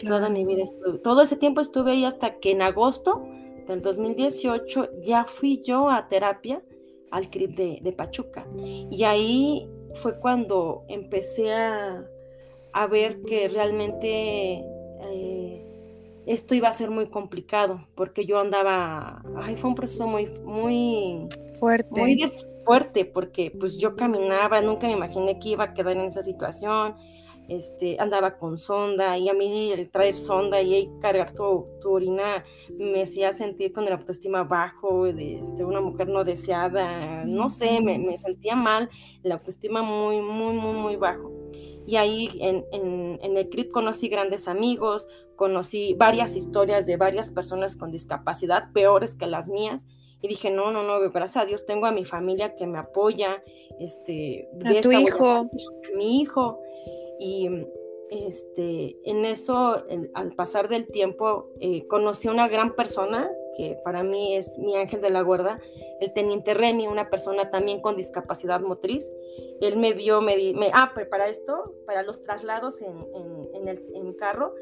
Toda 0.07 0.29
mi 0.29 0.45
vida 0.45 0.65
todo 1.03 1.23
ese 1.23 1.37
tiempo 1.37 1.61
estuve 1.61 1.93
ahí 1.93 2.05
hasta 2.05 2.39
que 2.39 2.51
en 2.51 2.61
agosto 2.61 3.27
del 3.67 3.81
2018 3.81 5.01
ya 5.01 5.25
fui 5.25 5.63
yo 5.63 5.89
a 5.89 6.09
terapia 6.09 6.63
al 7.11 7.31
CRIP 7.31 7.57
de, 7.57 7.79
de 7.81 7.93
Pachuca. 7.93 8.47
Y 8.57 9.05
ahí 9.05 9.69
fue 9.95 10.19
cuando 10.19 10.85
empecé 10.89 11.53
a, 11.53 12.07
ver 12.91 13.23
que 13.23 13.49
realmente 13.49 14.63
eh, 15.03 15.67
esto 16.27 16.55
iba 16.55 16.69
a 16.69 16.73
ser 16.73 16.91
muy 16.91 17.09
complicado, 17.09 17.87
porque 17.95 18.27
yo 18.27 18.39
andaba, 18.39 19.23
ay, 19.37 19.57
fue 19.57 19.71
un 19.71 19.77
proceso 19.77 20.07
muy, 20.07 20.27
muy 20.45 21.27
fuerte. 21.59 22.01
Muy 22.01 22.17
fuerte, 22.67 23.07
porque 23.07 23.51
pues 23.59 23.79
yo 23.79 23.97
caminaba, 23.97 24.61
nunca 24.61 24.87
me 24.87 24.93
imaginé 24.93 25.39
que 25.39 25.51
iba 25.51 25.65
a 25.65 25.75
quedar 25.75 25.97
en 25.97 26.07
esa 26.07 26.23
situación 26.23 26.97
este, 27.49 27.97
andaba 28.01 28.39
con 28.39 28.59
sonda 28.59 29.17
y 29.19 29.29
a 29.29 29.35
mí 29.35 29.71
el 29.71 29.89
traer 29.91 30.15
sonda 30.15 30.61
y 30.63 30.91
cargar 31.01 31.33
tu, 31.33 31.67
orina 31.85 32.45
me 32.77 33.03
hacía 33.03 33.33
sentir 33.33 33.73
con 33.73 33.87
el 33.87 33.93
autoestima 33.93 34.43
bajo, 34.43 35.05
de 35.05 35.39
este, 35.39 35.65
una 35.65 35.81
mujer 35.81 36.09
no 36.09 36.25
deseada, 36.25 37.25
no 37.25 37.49
sé, 37.49 37.81
me, 37.81 38.17
sentía 38.17 38.57
mal, 38.57 38.91
el 39.23 39.31
autoestima 39.33 39.83
muy, 39.83 40.21
muy, 40.21 40.55
muy, 40.55 40.75
muy 40.75 40.97
bajo. 40.97 41.33
Y 41.87 41.97
ahí 41.97 42.29
en, 42.41 42.65
en, 42.73 43.37
el 43.37 43.49
CRIP 43.49 43.71
conocí 43.71 44.09
grandes 44.09 44.49
amigos, 44.49 45.07
conocí 45.37 45.95
varias 45.95 46.35
historias 46.35 46.85
de 46.85 46.97
varias 46.97 47.31
personas 47.31 47.77
con 47.77 47.93
discapacidad 47.93 48.73
peores 48.73 49.15
que 49.15 49.27
las 49.27 49.49
mías. 49.49 49.87
Y 50.23 50.29
dije, 50.29 50.51
no, 50.51 50.73
no, 50.73 50.83
no, 50.83 50.99
gracias 51.11 51.45
a 51.45 51.47
Dios 51.47 51.67
tengo 51.67 51.87
a 51.87 51.93
mi 51.93 52.05
familia 52.05 52.55
que 52.55 52.67
me 52.67 52.79
apoya. 52.79 53.43
Este, 53.79 54.49
a 54.65 54.81
tu 54.81 54.93
hijo. 54.93 55.29
A 55.29 55.49
mi 55.97 56.21
hijo. 56.21 56.61
Y 57.19 57.49
este, 58.11 58.97
en 59.05 59.25
eso, 59.25 59.85
al 60.15 60.35
pasar 60.35 60.69
del 60.69 60.89
tiempo, 60.89 61.51
eh, 61.61 61.87
conocí 61.87 62.29
a 62.29 62.33
una 62.33 62.49
gran 62.49 62.75
persona 62.75 63.31
que 63.57 63.79
para 63.83 64.03
mí 64.03 64.37
es 64.37 64.59
mi 64.59 64.77
ángel 64.77 65.01
de 65.01 65.11
la 65.11 65.23
guarda, 65.23 65.59
el 66.01 66.13
teniente 66.13 66.53
Remy, 66.55 66.87
una 66.87 67.09
persona 67.09 67.51
también 67.51 67.81
con 67.81 67.97
discapacidad 67.97 68.61
motriz. 68.61 69.11
Él 69.61 69.79
me 69.79 69.95
vio, 69.95 70.21
me, 70.21 70.37
me 70.55 70.71
ah, 70.75 70.93
para 71.11 71.29
esto, 71.29 71.75
para 71.87 72.03
los 72.03 72.23
traslados 72.23 72.83
en, 72.83 73.07
en, 73.55 73.69
el 73.69 73.83
en 73.95 74.13
carro, 74.13 74.55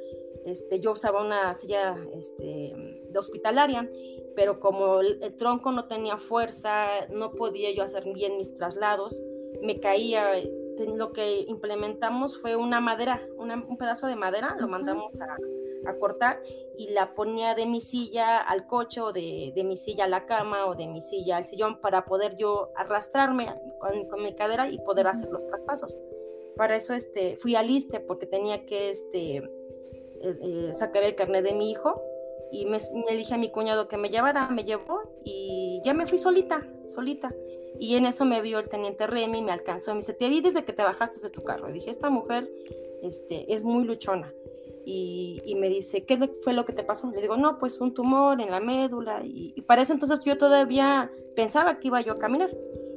este, 0.44 0.80
yo 0.80 0.92
usaba 0.92 1.22
una 1.22 1.54
silla 1.54 1.96
este, 2.14 2.74
de 3.08 3.18
hospitalaria, 3.18 3.88
pero 4.36 4.60
como 4.60 5.00
el, 5.00 5.36
tronco 5.36 5.72
no 5.72 5.86
tenía 5.86 6.18
fuerza, 6.18 7.06
no 7.10 7.32
podía 7.32 7.72
yo 7.74 7.82
hacer 7.82 8.04
bien 8.12 8.36
mis 8.36 8.54
traslados, 8.54 9.22
me 9.62 9.80
caía, 9.80 10.32
lo 10.96 11.12
que 11.12 11.40
implementamos 11.48 12.40
fue 12.40 12.56
una 12.56 12.80
madera, 12.80 13.26
un 13.38 13.76
pedazo 13.78 14.06
de 14.06 14.16
madera, 14.16 14.56
lo 14.58 14.68
mandamos 14.68 15.12
a, 15.20 15.36
cortar 16.00 16.40
y 16.78 16.88
la 16.92 17.14
ponía 17.14 17.54
de 17.54 17.66
mi 17.66 17.82
silla 17.82 18.38
al 18.38 18.66
coche 18.66 19.02
o 19.02 19.12
de, 19.12 19.52
mi 19.64 19.76
silla 19.76 20.04
a 20.04 20.08
la 20.08 20.24
cama 20.24 20.64
o 20.64 20.74
de 20.74 20.86
mi 20.86 21.02
silla 21.02 21.36
al 21.36 21.44
sillón 21.44 21.78
para 21.82 22.06
poder 22.06 22.38
yo 22.38 22.70
arrastrarme 22.74 23.54
con, 24.08 24.22
mi 24.22 24.34
cadera 24.34 24.66
y 24.70 24.78
poder 24.78 25.06
hacer 25.08 25.28
los 25.28 25.44
traspasos. 25.44 25.94
Para 26.56 26.74
eso 26.74 26.94
este, 26.94 27.36
fui 27.36 27.54
al 27.54 27.68
ISTE 27.68 28.00
porque 28.00 28.24
tenía 28.26 28.64
que 28.64 28.90
este, 28.90 29.42
eh, 30.24 30.38
eh, 30.42 30.74
sacar 30.74 31.02
el 31.02 31.14
carnet 31.14 31.44
de 31.44 31.54
mi 31.54 31.70
hijo 31.70 32.02
y 32.50 32.66
me, 32.66 32.78
me 33.08 33.16
dije 33.16 33.34
a 33.34 33.38
mi 33.38 33.50
cuñado 33.50 33.88
que 33.88 33.96
me 33.96 34.10
llevara, 34.10 34.48
me 34.48 34.64
llevó 34.64 35.02
y 35.24 35.80
ya 35.84 35.92
me 35.92 36.06
fui 36.06 36.18
solita, 36.18 36.66
solita. 36.86 37.34
Y 37.78 37.96
en 37.96 38.06
eso 38.06 38.24
me 38.24 38.40
vio 38.40 38.58
el 38.60 38.68
teniente 38.68 39.06
Remy, 39.06 39.42
me 39.42 39.52
alcanzó 39.52 39.90
y 39.90 39.94
me 39.94 40.00
dice, 40.00 40.14
te 40.14 40.28
vi 40.28 40.40
desde 40.40 40.64
que 40.64 40.72
te 40.72 40.82
bajaste 40.82 41.20
de 41.20 41.30
tu 41.30 41.42
carro. 41.42 41.68
Y 41.68 41.72
dije, 41.72 41.90
esta 41.90 42.10
mujer 42.10 42.48
este, 43.02 43.52
es 43.52 43.64
muy 43.64 43.84
luchona. 43.84 44.32
Y, 44.86 45.40
y, 45.44 45.54
me 45.54 45.68
dice, 45.68 46.04
¿qué 46.04 46.16
fue 46.42 46.52
lo 46.52 46.66
que 46.66 46.74
te 46.74 46.84
pasó? 46.84 47.10
Le 47.10 47.20
digo, 47.20 47.36
no, 47.36 47.58
pues 47.58 47.80
un 47.80 47.94
tumor 47.94 48.40
en 48.40 48.50
la 48.50 48.60
médula. 48.60 49.22
Y, 49.24 49.54
y, 49.56 49.62
para 49.62 49.82
eso 49.82 49.94
entonces 49.94 50.20
yo 50.24 50.36
todavía 50.36 51.10
pensaba 51.34 51.80
que 51.80 51.88
iba 51.88 52.00
yo 52.02 52.12
a 52.12 52.18
caminar. 52.18 52.50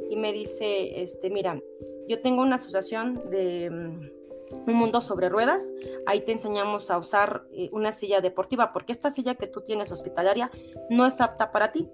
Y 0.10 0.18
me 0.18 0.34
dice, 0.34 1.02
este, 1.02 1.30
mira, 1.30 1.60
yo 2.08 2.20
tengo 2.20 2.42
una 2.42 2.58
asociación 2.58 3.30
de 3.30 3.70
mm, 3.70 4.17
un 4.52 4.74
mundo 4.74 5.02
sobre 5.02 5.30
ruedas. 5.30 5.70
Ahí 6.06 6.22
te 6.22 6.32
enseñamos 6.32 6.90
a 6.92 6.98
usar 6.98 7.44
eh, 7.52 7.70
una 7.72 7.92
silla 7.92 8.22
deportiva, 8.22 8.74
porque 8.74 8.92
esta 8.92 9.12
silla 9.12 9.36
que 9.36 9.48
tú 9.48 9.62
tienes 9.62 9.92
hospitalaria 9.92 10.52
no 10.90 11.06
es 11.06 11.22
apta 11.22 11.52
para 11.52 11.72
ti 11.72 11.90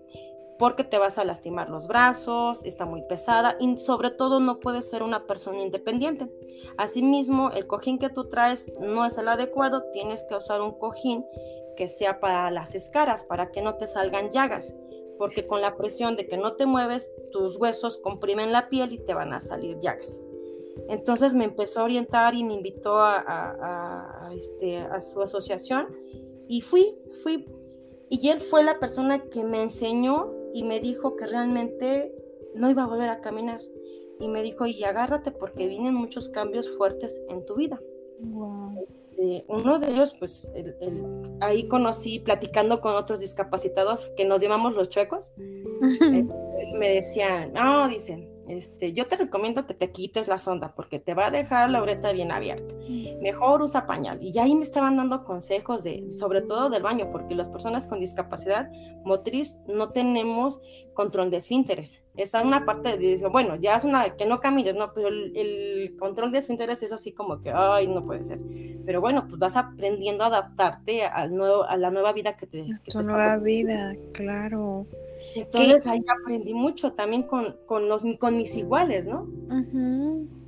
porque 0.57 0.83
te 0.83 0.97
vas 0.97 1.17
a 1.17 1.25
lastimar 1.25 1.69
los 1.69 1.87
brazos, 1.87 2.61
está 2.63 2.85
muy 2.85 3.01
pesada 3.03 3.57
y 3.59 3.79
sobre 3.79 4.11
todo 4.11 4.39
no 4.39 4.59
puedes 4.59 4.89
ser 4.89 5.03
una 5.03 5.25
persona 5.25 5.61
independiente. 5.61 6.31
Asimismo, 6.77 7.51
el 7.51 7.67
cojín 7.67 7.99
que 7.99 8.09
tú 8.09 8.29
traes 8.29 8.71
no 8.79 9.05
es 9.05 9.17
el 9.17 9.27
adecuado, 9.27 9.83
tienes 9.91 10.23
que 10.23 10.35
usar 10.35 10.61
un 10.61 10.77
cojín 10.77 11.25
que 11.75 11.87
sea 11.87 12.19
para 12.19 12.51
las 12.51 12.75
escaras, 12.75 13.25
para 13.25 13.51
que 13.51 13.61
no 13.61 13.75
te 13.75 13.87
salgan 13.87 14.29
llagas, 14.31 14.73
porque 15.17 15.47
con 15.47 15.61
la 15.61 15.75
presión 15.75 16.15
de 16.15 16.27
que 16.27 16.37
no 16.37 16.53
te 16.53 16.65
mueves, 16.65 17.11
tus 17.31 17.57
huesos 17.57 17.97
comprimen 17.97 18.51
la 18.51 18.69
piel 18.69 18.93
y 18.93 18.99
te 18.99 19.13
van 19.13 19.33
a 19.33 19.39
salir 19.39 19.79
llagas. 19.79 20.25
Entonces 20.89 21.35
me 21.35 21.45
empezó 21.45 21.81
a 21.81 21.83
orientar 21.83 22.35
y 22.35 22.43
me 22.43 22.53
invitó 22.53 22.97
a, 22.97 24.29
este, 24.33 24.77
a 24.77 25.01
su 25.01 25.21
asociación 25.21 25.87
y 26.47 26.61
fui, 26.61 26.97
fui. 27.23 27.47
Y 28.09 28.29
él 28.29 28.39
fue 28.39 28.63
la 28.63 28.79
persona 28.79 29.19
que 29.29 29.43
me 29.43 29.61
enseñó 29.61 30.33
y 30.53 30.63
me 30.63 30.79
dijo 30.79 31.15
que 31.15 31.25
realmente 31.25 32.13
no 32.53 32.69
iba 32.69 32.83
a 32.83 32.87
volver 32.87 33.09
a 33.09 33.21
caminar. 33.21 33.61
Y 34.19 34.27
me 34.27 34.43
dijo, 34.43 34.65
y 34.65 34.83
agárrate 34.83 35.31
porque 35.31 35.67
vienen 35.67 35.95
muchos 35.95 36.29
cambios 36.29 36.69
fuertes 36.77 37.21
en 37.29 37.45
tu 37.45 37.55
vida. 37.55 37.81
Este, 38.87 39.45
uno 39.47 39.79
de 39.79 39.91
ellos, 39.91 40.15
pues 40.17 40.49
ahí 41.41 41.67
conocí, 41.67 42.19
platicando 42.19 42.79
con 42.79 42.95
otros 42.95 43.19
discapacitados 43.19 44.11
que 44.15 44.25
nos 44.25 44.41
llamamos 44.41 44.75
los 44.75 44.89
chuecos, 44.89 45.31
eh, 45.37 46.25
me 46.77 46.89
decían, 46.95 47.53
no, 47.53 47.87
dicen, 47.89 48.29
este, 48.47 48.91
yo 48.93 49.07
te 49.07 49.15
recomiendo 49.15 49.65
que 49.65 49.73
te 49.73 49.91
quites 49.91 50.27
la 50.27 50.37
sonda 50.37 50.73
porque 50.75 50.99
te 50.99 51.13
va 51.13 51.27
a 51.27 51.31
dejar 51.31 51.69
la 51.69 51.81
uretra 51.81 52.11
bien 52.11 52.31
abierta. 52.31 52.73
Mejor 53.21 53.61
usa 53.61 53.85
pañal. 53.85 54.21
Y 54.21 54.37
ahí 54.39 54.53
me 54.53 54.63
estaban 54.63 54.97
dando 54.97 55.23
consejos 55.23 55.83
de, 55.83 56.11
sobre 56.11 56.41
todo 56.41 56.69
del 56.69 56.83
baño, 56.83 57.09
porque 57.11 57.35
las 57.35 57.49
personas 57.49 57.87
con 57.87 57.99
discapacidad 57.99 58.69
motriz 59.05 59.57
no 59.67 59.89
tenemos 59.89 60.61
control 60.93 61.31
de 61.31 61.37
esfínteres. 61.37 62.03
Esa 62.15 62.39
es 62.39 62.45
una 62.45 62.65
parte 62.65 62.97
de, 62.97 63.27
bueno, 63.27 63.55
ya 63.55 63.75
es 63.75 63.85
una 63.85 64.15
que 64.15 64.25
no 64.25 64.39
camines, 64.39 64.75
no, 64.75 64.93
pero 64.93 65.07
el, 65.07 65.95
control 65.99 66.31
de 66.31 66.39
esfínteres 66.39 66.83
es 66.83 66.91
así 66.91 67.13
como 67.13 67.41
que, 67.41 67.51
ay, 67.51 67.87
no 67.87 68.05
puede 68.05 68.23
ser. 68.23 68.39
Pero 68.85 68.99
bueno, 68.99 69.25
pues 69.27 69.39
vas 69.39 69.55
aprendiendo 69.55 70.23
a 70.23 70.27
adaptarte 70.27 71.05
al 71.05 71.33
nuevo, 71.35 71.63
a 71.63 71.77
la 71.77 71.91
nueva 71.91 72.13
vida 72.13 72.35
que 72.35 72.45
te. 72.45 72.65
tu 72.85 73.01
nueva 73.01 73.37
vida, 73.37 73.95
claro. 74.11 74.85
Entonces 75.35 75.87
ahí 75.87 76.03
aprendí 76.21 76.53
mucho 76.53 76.93
también 76.93 77.23
con, 77.23 77.57
con, 77.65 77.87
los, 77.87 78.03
con 78.19 78.37
mis 78.37 78.55
iguales, 78.55 79.07
¿no? 79.07 79.27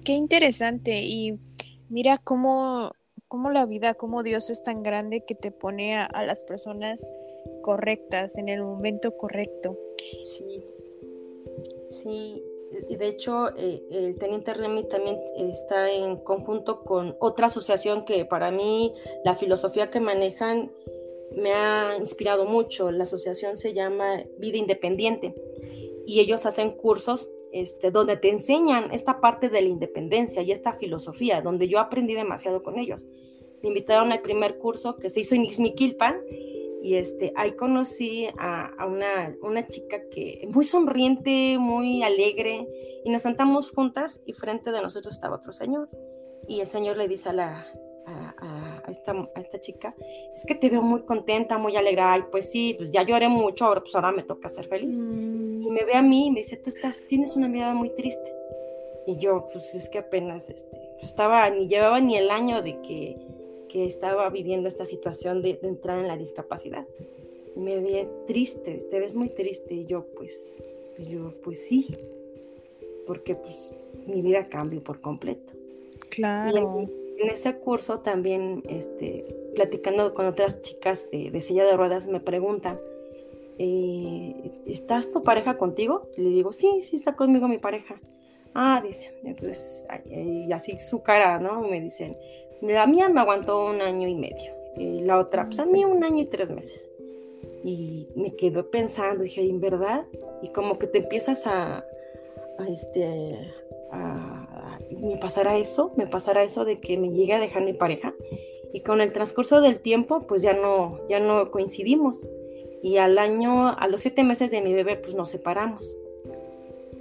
Qué 0.03 0.13
interesante. 0.13 1.01
Y 1.03 1.39
mira 1.89 2.17
cómo, 2.17 2.91
cómo, 3.27 3.49
la 3.49 3.65
vida, 3.65 3.93
cómo 3.95 4.23
Dios 4.23 4.49
es 4.49 4.63
tan 4.63 4.83
grande 4.83 5.23
que 5.25 5.35
te 5.35 5.51
pone 5.51 5.97
a, 5.97 6.09
las 6.25 6.41
personas 6.41 7.11
correctas 7.61 8.37
en 8.37 8.49
el 8.49 8.63
momento 8.63 9.17
correcto. 9.17 9.77
Sí. 9.97 10.63
Sí, 11.89 12.43
y 12.89 12.95
de 12.97 13.07
hecho 13.07 13.55
eh, 13.57 13.81
el 13.89 14.17
Teniente 14.17 14.53
Remy 14.53 14.83
también 14.89 15.19
está 15.37 15.89
en 15.91 16.17
conjunto 16.17 16.83
con 16.83 17.15
otra 17.19 17.47
asociación 17.47 18.05
que 18.05 18.25
para 18.25 18.51
mí 18.51 18.93
la 19.23 19.35
filosofía 19.35 19.89
que 19.89 19.99
manejan 20.01 20.71
me 21.35 21.53
ha 21.53 21.95
inspirado 21.97 22.45
mucho. 22.45 22.91
La 22.91 23.03
asociación 23.03 23.57
se 23.57 23.73
llama 23.73 24.23
Vida 24.37 24.57
Independiente 24.57 25.35
y 26.05 26.19
ellos 26.19 26.45
hacen 26.45 26.71
cursos 26.71 27.29
este, 27.51 27.89
donde 27.91 28.17
te 28.17 28.29
enseñan 28.29 28.91
esta 28.91 29.21
parte 29.21 29.49
de 29.49 29.61
la 29.61 29.69
independencia 29.69 30.41
y 30.41 30.51
esta 30.51 30.73
filosofía, 30.73 31.41
donde 31.41 31.67
yo 31.67 31.79
aprendí 31.79 32.13
demasiado 32.13 32.63
con 32.63 32.77
ellos. 32.77 33.05
Me 33.61 33.69
invitaron 33.69 34.11
al 34.11 34.21
primer 34.21 34.57
curso 34.57 34.97
que 34.97 35.09
se 35.09 35.21
hizo 35.21 35.35
en 35.35 35.45
Ixmiquilpan 35.45 36.17
y 36.83 36.95
este, 36.95 37.33
ahí 37.35 37.53
conocí 37.53 38.27
a, 38.37 38.85
una, 38.85 39.35
una, 39.41 39.65
chica 39.65 40.01
que 40.11 40.47
muy 40.51 40.63
sonriente, 40.65 41.57
muy 41.57 42.03
alegre, 42.03 42.67
y 43.03 43.09
nos 43.09 43.23
sentamos 43.23 43.71
juntas 43.71 44.21
y 44.25 44.33
frente 44.33 44.71
de 44.71 44.81
nosotros 44.81 45.15
estaba 45.15 45.37
otro 45.37 45.51
señor. 45.51 45.89
Y 46.47 46.59
el 46.59 46.67
señor 46.67 46.97
le 46.97 47.07
dice 47.07 47.29
a 47.29 47.33
la, 47.33 47.67
esta, 48.89 49.11
a, 49.11 49.39
esta, 49.39 49.59
chica, 49.59 49.95
es 50.33 50.45
que 50.45 50.55
te 50.55 50.69
veo 50.69 50.81
muy 50.81 51.01
contenta, 51.01 51.57
muy 51.57 51.75
alegre, 51.75 52.01
ay, 52.01 52.23
pues 52.31 52.49
sí, 52.49 52.75
pues 52.77 52.91
ya 52.91 53.03
lloré 53.03 53.27
mucho, 53.27 53.65
ahora, 53.65 53.81
pues 53.81 53.95
ahora 53.95 54.11
me 54.11 54.23
toca 54.23 54.49
ser 54.49 54.67
feliz. 54.67 54.99
Mm. 54.99 55.63
Y 55.63 55.71
me 55.71 55.83
ve 55.83 55.93
a 55.93 56.01
mí 56.01 56.27
y 56.27 56.31
me 56.31 56.41
dice, 56.41 56.57
tú 56.57 56.69
estás, 56.69 57.03
tienes 57.07 57.35
una 57.35 57.47
mirada 57.47 57.73
muy 57.73 57.89
triste. 57.89 58.33
Y 59.07 59.17
yo, 59.17 59.47
pues 59.51 59.75
es 59.75 59.89
que 59.89 59.99
apenas, 59.99 60.49
este, 60.49 60.77
pues, 60.93 61.03
estaba, 61.03 61.49
ni 61.49 61.67
llevaba 61.67 61.99
ni 61.99 62.17
el 62.17 62.29
año 62.31 62.61
de 62.61 62.81
que, 62.81 63.17
que 63.69 63.85
estaba 63.85 64.29
viviendo 64.29 64.67
esta 64.67 64.85
situación 64.85 65.41
de, 65.41 65.55
de, 65.55 65.67
entrar 65.67 65.99
en 65.99 66.07
la 66.07 66.17
discapacidad. 66.17 66.87
Y 67.55 67.59
me 67.59 67.79
ve 67.79 68.07
triste, 68.27 68.85
te 68.89 68.99
ves 68.99 69.15
muy 69.15 69.29
triste. 69.29 69.73
Y 69.73 69.85
yo, 69.85 70.05
pues, 70.15 70.63
pues 70.95 71.07
yo, 71.07 71.33
pues 71.43 71.67
sí, 71.67 71.87
porque 73.05 73.35
pues 73.35 73.73
mi 74.07 74.21
vida 74.21 74.47
cambió 74.49 74.83
por 74.83 74.99
completo. 74.99 75.53
Claro 76.09 76.87
en 77.17 77.29
ese 77.29 77.57
curso 77.57 77.99
también, 77.99 78.63
este, 78.67 79.25
platicando 79.55 80.13
con 80.13 80.25
otras 80.25 80.61
chicas 80.61 81.09
de, 81.11 81.31
de 81.31 81.41
silla 81.41 81.65
de 81.65 81.77
ruedas, 81.77 82.07
me 82.07 82.19
preguntan, 82.19 82.79
eh, 83.57 84.51
¿estás 84.65 85.11
tu 85.11 85.23
pareja 85.23 85.57
contigo? 85.57 86.09
Le 86.17 86.29
digo, 86.29 86.51
sí, 86.51 86.81
sí 86.81 86.95
está 86.95 87.15
conmigo 87.15 87.47
mi 87.47 87.57
pareja. 87.57 87.95
Ah, 88.53 88.81
dice, 88.85 89.11
pues, 89.39 89.85
y 90.09 90.51
así 90.51 90.77
su 90.77 91.03
cara, 91.03 91.39
¿no? 91.39 91.61
Me 91.61 91.81
dicen, 91.81 92.17
la 92.61 92.87
mía 92.87 93.09
me 93.09 93.19
aguantó 93.19 93.65
un 93.65 93.81
año 93.81 94.07
y 94.07 94.15
medio, 94.15 94.53
la 94.77 95.19
otra, 95.19 95.45
pues 95.45 95.59
a 95.59 95.65
mí 95.65 95.83
un 95.83 96.03
año 96.03 96.21
y 96.21 96.25
tres 96.25 96.49
meses. 96.49 96.89
Y 97.63 98.07
me 98.15 98.35
quedo 98.35 98.69
pensando, 98.69 99.23
dije, 99.23 99.41
¿en 99.41 99.59
verdad? 99.59 100.05
Y 100.41 100.49
como 100.49 100.77
que 100.77 100.87
te 100.87 100.99
empiezas 100.99 101.47
a, 101.47 101.83
a 102.59 102.67
este, 102.69 103.53
me 105.05 105.17
pasará 105.17 105.57
eso, 105.57 105.93
me 105.97 106.07
pasará 106.07 106.43
eso 106.43 106.65
de 106.65 106.79
que 106.79 106.97
me 106.97 107.09
llegue 107.09 107.33
a 107.33 107.39
dejar 107.39 107.63
mi 107.63 107.73
pareja 107.73 108.13
y 108.75 108.81
con 108.81 108.99
el 108.99 109.13
transcurso 109.13 109.61
del 109.61 109.79
tiempo 109.79 110.27
pues 110.27 110.41
ya 110.41 110.53
no, 110.53 110.99
ya 111.07 111.21
no 111.21 111.49
coincidimos. 111.49 112.25
Y 112.83 112.97
al 112.97 113.17
año, 113.17 113.69
a 113.69 113.87
los 113.87 114.01
siete 114.01 114.23
meses 114.23 114.51
de 114.51 114.61
mi 114.61 114.73
bebé 114.73 114.97
pues 114.97 115.15
nos 115.15 115.29
separamos. 115.29 115.95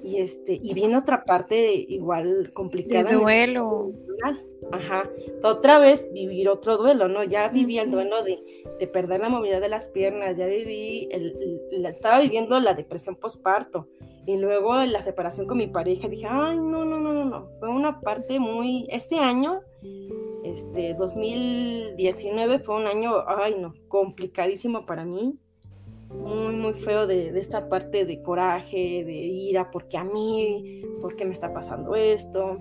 Y 0.03 0.19
este 0.19 0.61
y 0.63 0.73
viene 0.73 0.97
otra 0.97 1.25
parte 1.25 1.75
igual 1.75 2.53
complicada 2.53 3.11
de 3.11 3.17
duelo. 3.17 3.91
ajá. 4.71 5.11
Otra 5.43 5.81
vez 5.81 6.07
vivir 6.13 6.49
otro 6.49 6.77
duelo 6.77 7.09
no 7.09 7.25
ya 7.25 7.49
viví 7.49 7.79
el 7.79 7.91
duelo 7.91 8.23
de, 8.23 8.39
de, 8.79 8.87
perder 8.87 9.21
la 9.21 9.29
movilidad 9.29 9.61
de 9.61 9.69
las 9.69 9.89
piernas 9.89 10.37
ya 10.37 10.47
viví 10.47 11.09
el, 11.11 11.57
estaba 11.87 12.21
viviendo 12.21 12.61
la 12.61 12.75
depresión 12.75 13.17
postparto 13.17 13.89
y 14.27 14.37
luego 14.37 14.75
la 14.85 15.03
separación 15.03 15.47
con 15.47 15.59
mi 15.59 15.67
pareja, 15.67 16.09
dije, 16.09 16.27
ay, 16.29 16.57
no, 16.57 16.85
no, 16.85 16.99
no, 16.99 17.13
no, 17.13 17.25
no. 17.25 17.49
Fue 17.61 17.69
una 17.69 18.01
parte 18.01 18.39
muy, 18.39 18.87
este 18.91 19.19
año, 19.19 19.61
este 20.43 20.95
2019 20.95 22.61
fue 22.61 22.77
un 22.77 22.87
año, 22.87 23.25
ay, 23.27 23.57
no, 23.59 23.75
complicadísimo 23.89 24.87
para 24.87 25.05
mí. 25.05 25.39
Muy, 26.09 26.55
muy 26.55 26.75
feo 26.75 27.07
de, 27.07 27.33
de 27.33 27.41
esta 27.41 27.69
parte 27.69 28.05
de 28.05 28.23
coraje, 28.23 29.05
de 29.05 29.15
ira, 29.15 29.71
porque 29.71 29.99
a 29.99 30.05
mí, 30.05 30.83
porque 31.01 31.25
me 31.25 31.33
está 31.33 31.53
pasando 31.53 31.97
esto. 31.97 32.59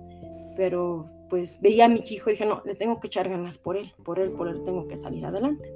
Pero 0.56 1.08
pues 1.30 1.60
veía 1.62 1.86
a 1.86 1.88
mi 1.88 2.04
hijo 2.10 2.30
y 2.30 2.34
dije, 2.34 2.46
no, 2.46 2.62
le 2.64 2.76
tengo 2.76 3.00
que 3.00 3.08
echar 3.08 3.28
ganas 3.30 3.58
por 3.58 3.76
él, 3.76 3.92
por 4.04 4.20
él, 4.20 4.32
por 4.32 4.48
él 4.48 4.62
tengo 4.64 4.88
que 4.88 4.98
salir 4.98 5.26
adelante. 5.26 5.74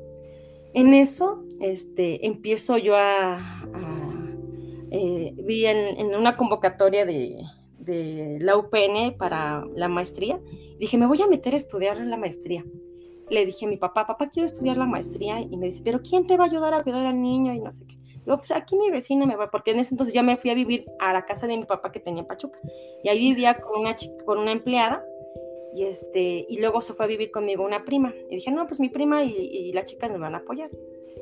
En 0.74 0.94
eso, 0.94 1.44
este, 1.60 2.28
empiezo 2.28 2.78
yo 2.78 2.96
a 2.96 3.57
eh, 5.00 5.34
vi 5.38 5.66
en, 5.68 6.16
una 6.16 6.36
convocatoria 6.36 7.06
de, 7.06 7.46
la 8.42 8.58
UPN 8.58 9.16
para 9.18 9.64
la 9.76 9.88
maestría. 9.88 10.42
Dije, 10.80 10.98
me 10.98 11.06
voy 11.06 11.22
a 11.22 11.28
meter 11.28 11.54
a 11.54 11.58
estudiar 11.58 11.98
la 11.98 12.18
maestría. 12.18 12.66
Le 13.30 13.46
dije 13.46 13.66
a 13.66 13.70
mi 13.70 13.78
papá, 13.78 14.06
papá, 14.06 14.30
quiero 14.30 14.48
estudiar 14.48 14.76
la 14.78 14.86
maestría. 14.86 15.40
Y 15.40 15.56
me 15.56 15.68
dice, 15.68 15.82
pero 15.86 16.02
¿quién 16.02 16.28
te 16.28 16.36
va 16.36 16.46
a 16.46 16.48
ayudar 16.48 16.74
a 16.74 16.84
cuidar 16.84 17.06
al 17.06 17.22
niño? 17.22 17.54
Y 17.54 17.60
no 17.60 17.72
sé 17.72 17.86
qué. 17.88 17.96
Digo, 18.26 18.38
pues 18.38 18.52
aquí 18.52 18.76
mi 18.76 18.90
vecina 18.90 19.26
me 19.26 19.38
va, 19.38 19.50
porque 19.50 19.72
en 19.72 19.80
ese 19.80 19.94
entonces 19.94 20.14
ya 20.14 20.24
me 20.24 20.36
fui 20.36 20.50
a 20.50 20.54
vivir 20.56 20.86
a 21.00 21.14
la 21.14 21.26
casa 21.26 21.48
de 21.48 21.58
mi 21.58 21.64
papá 21.64 21.92
que 21.92 22.00
tenía 22.00 22.22
en 22.22 22.28
Pachuca. 22.28 22.60
Y 23.04 23.10
ahí 23.10 23.20
vivía 23.20 23.60
con 23.60 23.80
una, 23.80 23.96
con 24.26 24.40
una 24.40 24.52
empleada. 24.52 25.06
Y, 25.76 25.84
este, 25.84 26.46
y 26.50 26.60
luego 26.60 26.82
se 26.82 26.94
fue 26.94 27.06
a 27.06 27.08
vivir 27.08 27.32
conmigo 27.32 27.64
una 27.64 27.86
prima. 27.86 28.14
Y 28.30 28.36
dije, 28.36 28.52
no, 28.52 28.66
pues 28.66 28.80
mi 28.80 28.90
prima 28.90 29.24
y, 29.24 29.32
y 29.32 29.72
la 29.74 29.86
chica 29.86 30.10
me 30.10 30.18
van 30.18 30.36
a 30.36 30.40
apoyar 30.40 30.72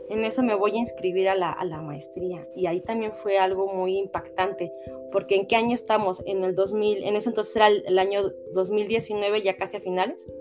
en 0.09 0.23
eso 0.23 0.43
me 0.43 0.55
voy 0.55 0.71
a 0.71 0.77
inscribir 0.77 1.29
a 1.29 1.35
la, 1.35 1.81
maestría. 1.81 2.47
Y 2.55 2.67
ahí 2.67 2.81
también 2.81 3.13
fue 3.13 3.37
algo 3.37 3.67
muy 3.67 3.97
impactante, 3.97 4.71
porque 5.11 5.35
¿en 5.35 5.47
qué 5.47 5.55
año 5.55 5.73
estamos? 5.73 6.21
En 6.25 6.43
el 6.43 6.55
2000, 6.55 7.03
en 7.03 7.15
ese 7.15 7.29
entonces 7.29 7.55
era 7.55 7.67
el, 7.67 7.99
año 7.99 8.29
2019, 8.53 9.41
ya 9.41 9.57
casi 9.57 9.77
a 9.77 9.81
finales. 9.81 10.31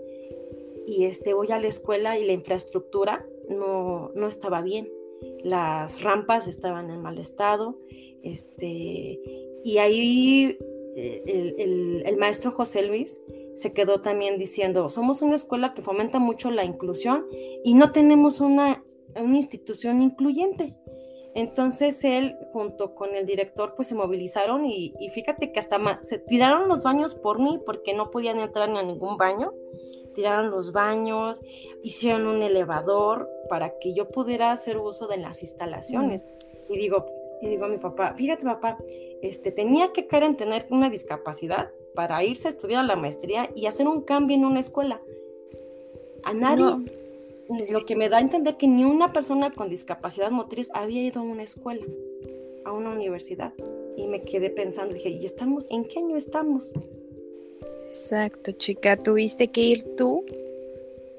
Y 0.85 1.05
este, 1.05 1.33
voy 1.33 1.51
a 1.51 1.59
la 1.59 1.67
escuela 1.67 2.19
y 2.19 2.25
la 2.25 2.33
infraestructura 2.33 3.25
no, 3.49 4.11
no 4.13 4.27
estaba 4.27 4.61
bien. 4.61 4.91
Las 5.43 6.01
rampas 6.01 6.47
estaban 6.47 6.91
en 6.91 7.01
mal 7.01 7.17
estado. 7.17 7.79
Este, 8.21 9.19
y 9.63 9.77
ahí 9.79 10.57
eh, 10.95 11.23
el, 11.25 12.03
el 12.05 12.17
maestro 12.17 12.51
José 12.51 12.83
Luis 12.83 13.19
se 13.55 13.71
quedó 13.73 14.01
también 14.01 14.37
diciendo, 14.37 14.89
somos 14.89 15.21
una 15.21 15.35
escuela 15.35 15.73
que 15.73 15.81
fomenta 15.81 16.19
mucho 16.19 16.51
la 16.51 16.65
inclusión 16.65 17.25
y 17.63 17.73
no 17.73 17.91
tenemos 17.91 18.41
una 18.41 18.84
una 19.15 19.37
institución 19.37 20.01
incluyente. 20.01 20.75
Entonces 21.35 22.01
él 22.05 22.37
junto 22.53 22.95
con 22.95 23.13
el 23.13 23.25
director 23.25 23.73
pues 23.75 23.89
se 23.89 23.95
movilizaron 23.95 24.65
y, 24.65 24.93
fíjate 25.13 25.51
que 25.51 25.59
hasta 25.59 25.99
se 26.01 26.17
tiraron 26.17 26.69
los 26.69 26.83
baños 26.83 27.15
por 27.15 27.39
mí 27.39 27.59
porque 27.65 27.93
no 27.93 28.09
podían 28.09 28.39
entrar 28.39 28.69
ni 28.69 28.79
a 28.79 28.83
ningún 28.83 29.17
baño. 29.17 29.53
Tiraron 30.13 30.49
los 30.49 30.71
baños, 30.71 31.41
hicieron 31.83 32.25
un 32.25 32.41
elevador 32.41 33.29
para 33.49 33.77
que 33.79 33.93
yo 33.93 34.09
pudiera 34.09 34.53
hacer 34.53 34.77
uso 34.77 35.07
de 35.07 35.17
las 35.17 35.41
instalaciones. 35.41 36.25
Y 36.69 36.77
digo, 36.77 37.05
y 37.41 37.49
digo 37.49 37.65
a 37.65 37.67
mi 37.67 37.79
papá, 37.79 38.13
fíjate 38.15 38.43
papá, 38.43 38.77
este, 39.21 39.51
tenía 39.51 39.91
que 39.91 40.07
Karen 40.07 40.37
tener 40.37 40.67
una 40.69 40.89
discapacidad 40.89 41.69
para 41.95 42.23
irse 42.23 42.47
a 42.47 42.51
estudiar 42.51 42.85
la 42.85 42.95
maestría 42.95 43.49
y 43.53 43.65
hacer 43.65 43.89
un 43.89 44.03
cambio 44.03 44.37
en 44.37 44.45
una 44.45 44.61
escuela. 44.61 45.01
A 46.23 46.33
nadie, 46.33 46.85
lo 47.69 47.85
que 47.85 47.95
me 47.95 48.09
da 48.09 48.17
a 48.17 48.21
entender 48.21 48.57
que 48.57 48.67
ni 48.67 48.83
una 48.83 49.13
persona 49.13 49.51
con 49.51 49.69
discapacidad 49.69 50.31
motriz 50.31 50.69
había 50.73 51.03
ido 51.03 51.21
a 51.21 51.23
una 51.23 51.43
escuela, 51.43 51.85
a 52.63 52.71
una 52.71 52.89
universidad. 52.89 53.53
Y 53.97 54.07
me 54.07 54.23
quedé 54.23 54.49
pensando, 54.49 54.93
dije, 54.93 55.09
¿y 55.09 55.25
estamos? 55.25 55.67
¿En 55.69 55.85
qué 55.85 55.99
año 55.99 56.17
estamos? 56.17 56.73
Exacto, 57.87 58.51
chica, 58.51 58.97
tuviste 58.97 59.47
que 59.47 59.61
ir 59.61 59.95
tú 59.95 60.25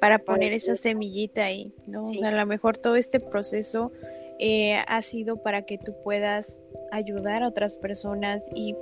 para 0.00 0.18
poner 0.18 0.52
esa 0.52 0.76
semillita 0.76 1.44
ahí, 1.44 1.72
¿no? 1.86 2.04
O 2.04 2.12
sea, 2.12 2.28
a 2.28 2.32
lo 2.32 2.46
mejor 2.46 2.76
todo 2.76 2.96
este 2.96 3.18
proceso 3.18 3.92
eh, 4.38 4.76
ha 4.86 5.00
sido 5.00 5.42
para 5.42 5.62
que 5.62 5.78
tú 5.78 5.94
puedas 6.04 6.62
ayudar 6.92 7.42
a 7.42 7.48
otras 7.48 7.76
personas 7.76 8.50
y 8.54 8.74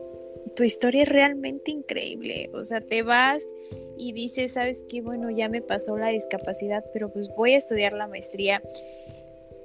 tu 0.54 0.62
historia 0.62 1.02
es 1.02 1.08
realmente 1.08 1.70
increíble. 1.70 2.50
O 2.52 2.62
sea, 2.62 2.80
te 2.80 3.02
vas 3.02 3.44
y 3.96 4.12
dices, 4.12 4.52
sabes 4.52 4.84
qué, 4.88 5.02
bueno, 5.02 5.30
ya 5.30 5.48
me 5.48 5.62
pasó 5.62 5.96
la 5.96 6.08
discapacidad, 6.08 6.84
pero 6.92 7.12
pues 7.12 7.28
voy 7.36 7.54
a 7.54 7.58
estudiar 7.58 7.92
la 7.92 8.06
maestría. 8.06 8.62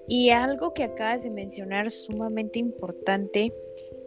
Y 0.08 0.32
algo 0.32 0.74
que 0.74 0.84
acabas 0.84 1.24
de 1.24 1.30
mencionar 1.30 1.92
sumamente 1.92 2.58
importante 2.58 3.54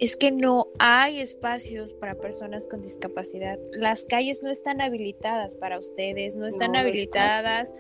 es 0.01 0.17
que 0.17 0.33
no 0.33 0.67
hay 0.81 1.21
espacios 1.21 1.95
para 1.95 2.17
personas 2.17 2.67
con 2.67 2.83
discapacidad. 2.83 3.59
Las 3.71 4.03
calles 4.05 4.43
no 4.43 4.51
están 4.51 4.81
habilitadas 4.81 5.55
para 5.55 5.79
ustedes, 5.79 6.35
no 6.35 6.49
están 6.49 6.75
habilitadas 6.75 7.73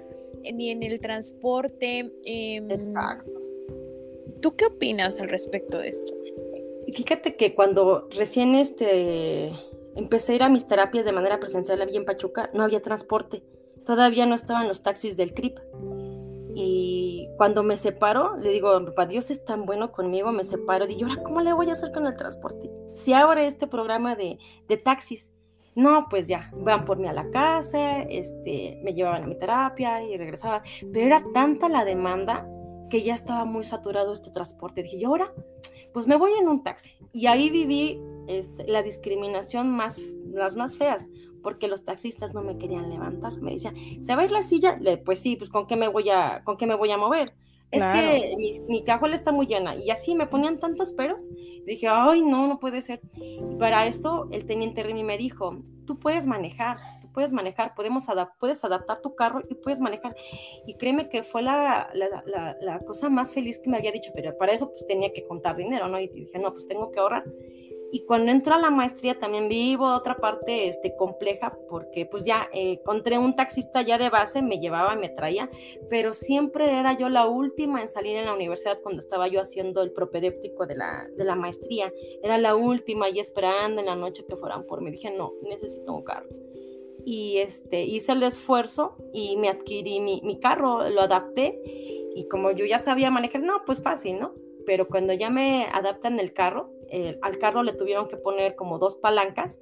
ni 0.54 0.70
en 0.70 0.84
el 0.84 1.00
transporte. 1.00 2.12
Em, 2.24 2.70
Exacto 2.70 3.42
¿Tú 4.42 4.56
qué 4.56 4.66
opinas 4.66 5.20
al 5.20 5.28
respecto 5.28 5.78
de 5.78 5.88
esto? 5.88 6.12
Fíjate 6.92 7.36
que 7.36 7.54
cuando 7.54 8.08
recién 8.16 8.54
este, 8.54 9.52
empecé 9.96 10.32
a 10.32 10.36
ir 10.36 10.42
a 10.42 10.48
mis 10.48 10.66
terapias 10.66 11.04
de 11.04 11.12
manera 11.12 11.40
presencial 11.40 11.80
aquí 11.80 11.96
en 11.96 12.04
Pachuca, 12.04 12.50
no 12.52 12.62
había 12.62 12.82
transporte. 12.82 13.42
Todavía 13.84 14.26
no 14.26 14.34
estaban 14.34 14.68
los 14.68 14.82
taxis 14.82 15.16
del 15.16 15.34
CRIP. 15.34 15.58
Y 16.54 17.28
cuando 17.38 17.62
me 17.62 17.78
separo, 17.78 18.36
le 18.36 18.50
digo, 18.50 18.84
papá, 18.84 19.06
Dios 19.06 19.30
es 19.30 19.44
tan 19.44 19.64
bueno 19.64 19.90
conmigo, 19.90 20.32
me 20.32 20.44
separo. 20.44 20.86
Y 20.88 20.96
yo, 20.96 21.06
¿ahora 21.06 21.22
cómo 21.22 21.40
le 21.40 21.52
voy 21.52 21.70
a 21.70 21.72
hacer 21.72 21.92
con 21.92 22.06
el 22.06 22.14
transporte? 22.14 22.70
Si 22.94 23.14
ahora 23.14 23.44
este 23.44 23.66
programa 23.66 24.14
de, 24.14 24.38
de 24.68 24.76
taxis, 24.76 25.32
no, 25.74 26.08
pues 26.10 26.28
ya, 26.28 26.50
van 26.54 26.84
por 26.84 26.98
mí 26.98 27.08
a 27.08 27.14
la 27.14 27.30
casa, 27.30 28.02
este, 28.02 28.78
me 28.84 28.92
llevaban 28.92 29.22
a 29.22 29.26
mi 29.26 29.38
terapia 29.38 30.02
y 30.02 30.16
regresaba. 30.18 30.62
Pero 30.92 31.06
era 31.06 31.24
tanta 31.32 31.70
la 31.70 31.84
demanda 31.86 32.46
que 32.90 33.02
ya 33.02 33.14
estaba 33.14 33.46
muy 33.46 33.64
saturado 33.64 34.12
este 34.12 34.30
transporte. 34.30 34.82
Dije, 34.82 34.98
¿y 34.98 35.04
ahora? 35.04 35.32
Pues 35.92 36.06
me 36.06 36.16
voy 36.16 36.32
en 36.40 36.48
un 36.48 36.62
taxi. 36.62 36.96
Y 37.12 37.26
ahí 37.26 37.50
viví 37.50 38.00
este, 38.28 38.66
la 38.66 38.82
discriminación 38.82 39.70
más, 39.70 40.00
las 40.32 40.56
más 40.56 40.76
feas, 40.76 41.10
porque 41.42 41.68
los 41.68 41.84
taxistas 41.84 42.34
no 42.34 42.42
me 42.42 42.58
querían 42.58 42.90
levantar. 42.90 43.34
Me 43.40 43.52
decían, 43.52 43.74
¿se 44.00 44.14
va 44.14 44.22
a 44.22 44.24
ir 44.24 44.30
la 44.30 44.42
silla? 44.42 44.78
pues 45.04 45.20
sí, 45.20 45.36
pues 45.36 45.50
¿con 45.50 45.66
qué 45.66 45.76
me 45.76 45.88
voy 45.88 46.10
a, 46.10 46.42
con 46.44 46.56
qué 46.56 46.66
me 46.66 46.74
voy 46.74 46.90
a 46.90 46.98
mover? 46.98 47.34
Es 47.70 47.82
que 47.84 48.36
mi, 48.36 48.60
mi, 48.68 48.84
cajuela 48.84 49.16
está 49.16 49.32
muy 49.32 49.46
llena. 49.46 49.74
Y 49.74 49.90
así 49.90 50.14
me 50.14 50.26
ponían 50.26 50.60
tantos 50.60 50.92
peros. 50.92 51.30
Dije, 51.64 51.88
ay, 51.88 52.20
no, 52.20 52.46
no 52.46 52.58
puede 52.58 52.82
ser. 52.82 53.00
Y 53.16 53.40
para 53.58 53.86
esto, 53.86 54.28
el 54.30 54.44
teniente 54.44 54.82
Remy 54.82 55.04
me 55.04 55.16
dijo, 55.16 55.62
tú 55.86 55.98
puedes 55.98 56.26
manejar, 56.26 56.76
puedes 57.12 57.32
manejar, 57.32 57.74
podemos 57.74 58.06
puedes 58.38 58.64
adaptar 58.64 59.00
tu 59.00 59.14
carro 59.14 59.42
y 59.48 59.54
puedes 59.54 59.80
manejar. 59.80 60.14
Y 60.66 60.74
créeme 60.74 61.08
que 61.08 61.22
fue 61.22 61.42
la, 61.42 61.90
la, 61.94 62.56
la, 62.60 62.80
cosa 62.80 63.08
más 63.08 63.32
feliz 63.32 63.58
que 63.58 63.70
me 63.70 63.76
había 63.76 63.92
dicho, 63.92 64.10
pero 64.14 64.36
para 64.36 64.52
eso 64.52 64.70
pues 64.70 64.86
tenía 64.86 65.12
que 65.12 65.26
contar 65.26 65.56
dinero, 65.56 65.88
¿no? 65.88 66.00
Y 66.00 66.08
dije, 66.08 66.38
no, 66.38 66.52
pues 66.52 66.66
tengo 66.66 66.90
que 66.90 67.00
ahorrar. 67.00 67.24
Y 67.94 68.06
cuando 68.06 68.32
entro 68.32 68.54
a 68.54 68.58
la 68.58 68.70
maestría 68.70 69.18
también 69.18 69.50
vivo 69.50 69.84
otra 69.84 70.16
parte 70.16 70.66
este, 70.66 70.96
compleja 70.96 71.58
porque 71.68 72.06
pues 72.06 72.24
ya 72.24 72.48
eh, 72.50 72.78
encontré 72.80 73.18
un 73.18 73.36
taxista 73.36 73.82
ya 73.82 73.98
de 73.98 74.08
base, 74.08 74.40
me 74.40 74.58
llevaba, 74.58 74.96
me 74.96 75.10
traía, 75.10 75.50
pero 75.90 76.14
siempre 76.14 76.78
era 76.78 76.96
yo 76.96 77.10
la 77.10 77.26
última 77.26 77.82
en 77.82 77.88
salir 77.88 78.16
en 78.16 78.24
la 78.24 78.32
universidad 78.32 78.80
cuando 78.82 79.02
estaba 79.02 79.28
yo 79.28 79.42
haciendo 79.42 79.82
el 79.82 79.92
propedéptico 79.92 80.66
de 80.66 80.76
la, 80.76 81.06
de 81.14 81.24
la 81.24 81.34
maestría. 81.34 81.92
Era 82.22 82.38
la 82.38 82.56
última 82.56 83.10
y 83.10 83.20
esperando 83.20 83.82
en 83.82 83.86
la 83.86 83.94
noche 83.94 84.24
que 84.26 84.36
fueran 84.36 84.64
por 84.64 84.80
mí. 84.80 84.90
Dije, 84.90 85.10
no, 85.10 85.34
necesito 85.42 85.92
un 85.92 86.02
carro. 86.02 86.30
Y 87.04 87.38
este, 87.38 87.82
hice 87.84 88.12
el 88.12 88.22
esfuerzo 88.22 88.96
y 89.12 89.36
me 89.36 89.48
adquirí 89.48 90.00
mi, 90.00 90.20
mi 90.22 90.38
carro, 90.38 90.88
lo 90.88 91.02
adapté 91.02 91.60
y 92.14 92.28
como 92.28 92.50
yo 92.52 92.64
ya 92.64 92.78
sabía 92.78 93.10
manejar, 93.10 93.42
no, 93.42 93.64
pues 93.64 93.82
fácil, 93.82 94.20
¿no? 94.20 94.34
pero 94.64 94.88
cuando 94.88 95.12
ya 95.12 95.30
me 95.30 95.66
adaptan 95.72 96.18
el 96.18 96.32
carro, 96.32 96.70
al 97.22 97.38
carro 97.38 97.62
le 97.62 97.72
tuvieron 97.72 98.08
que 98.08 98.16
poner 98.16 98.54
como 98.54 98.78
dos 98.78 98.96
palancas 98.96 99.60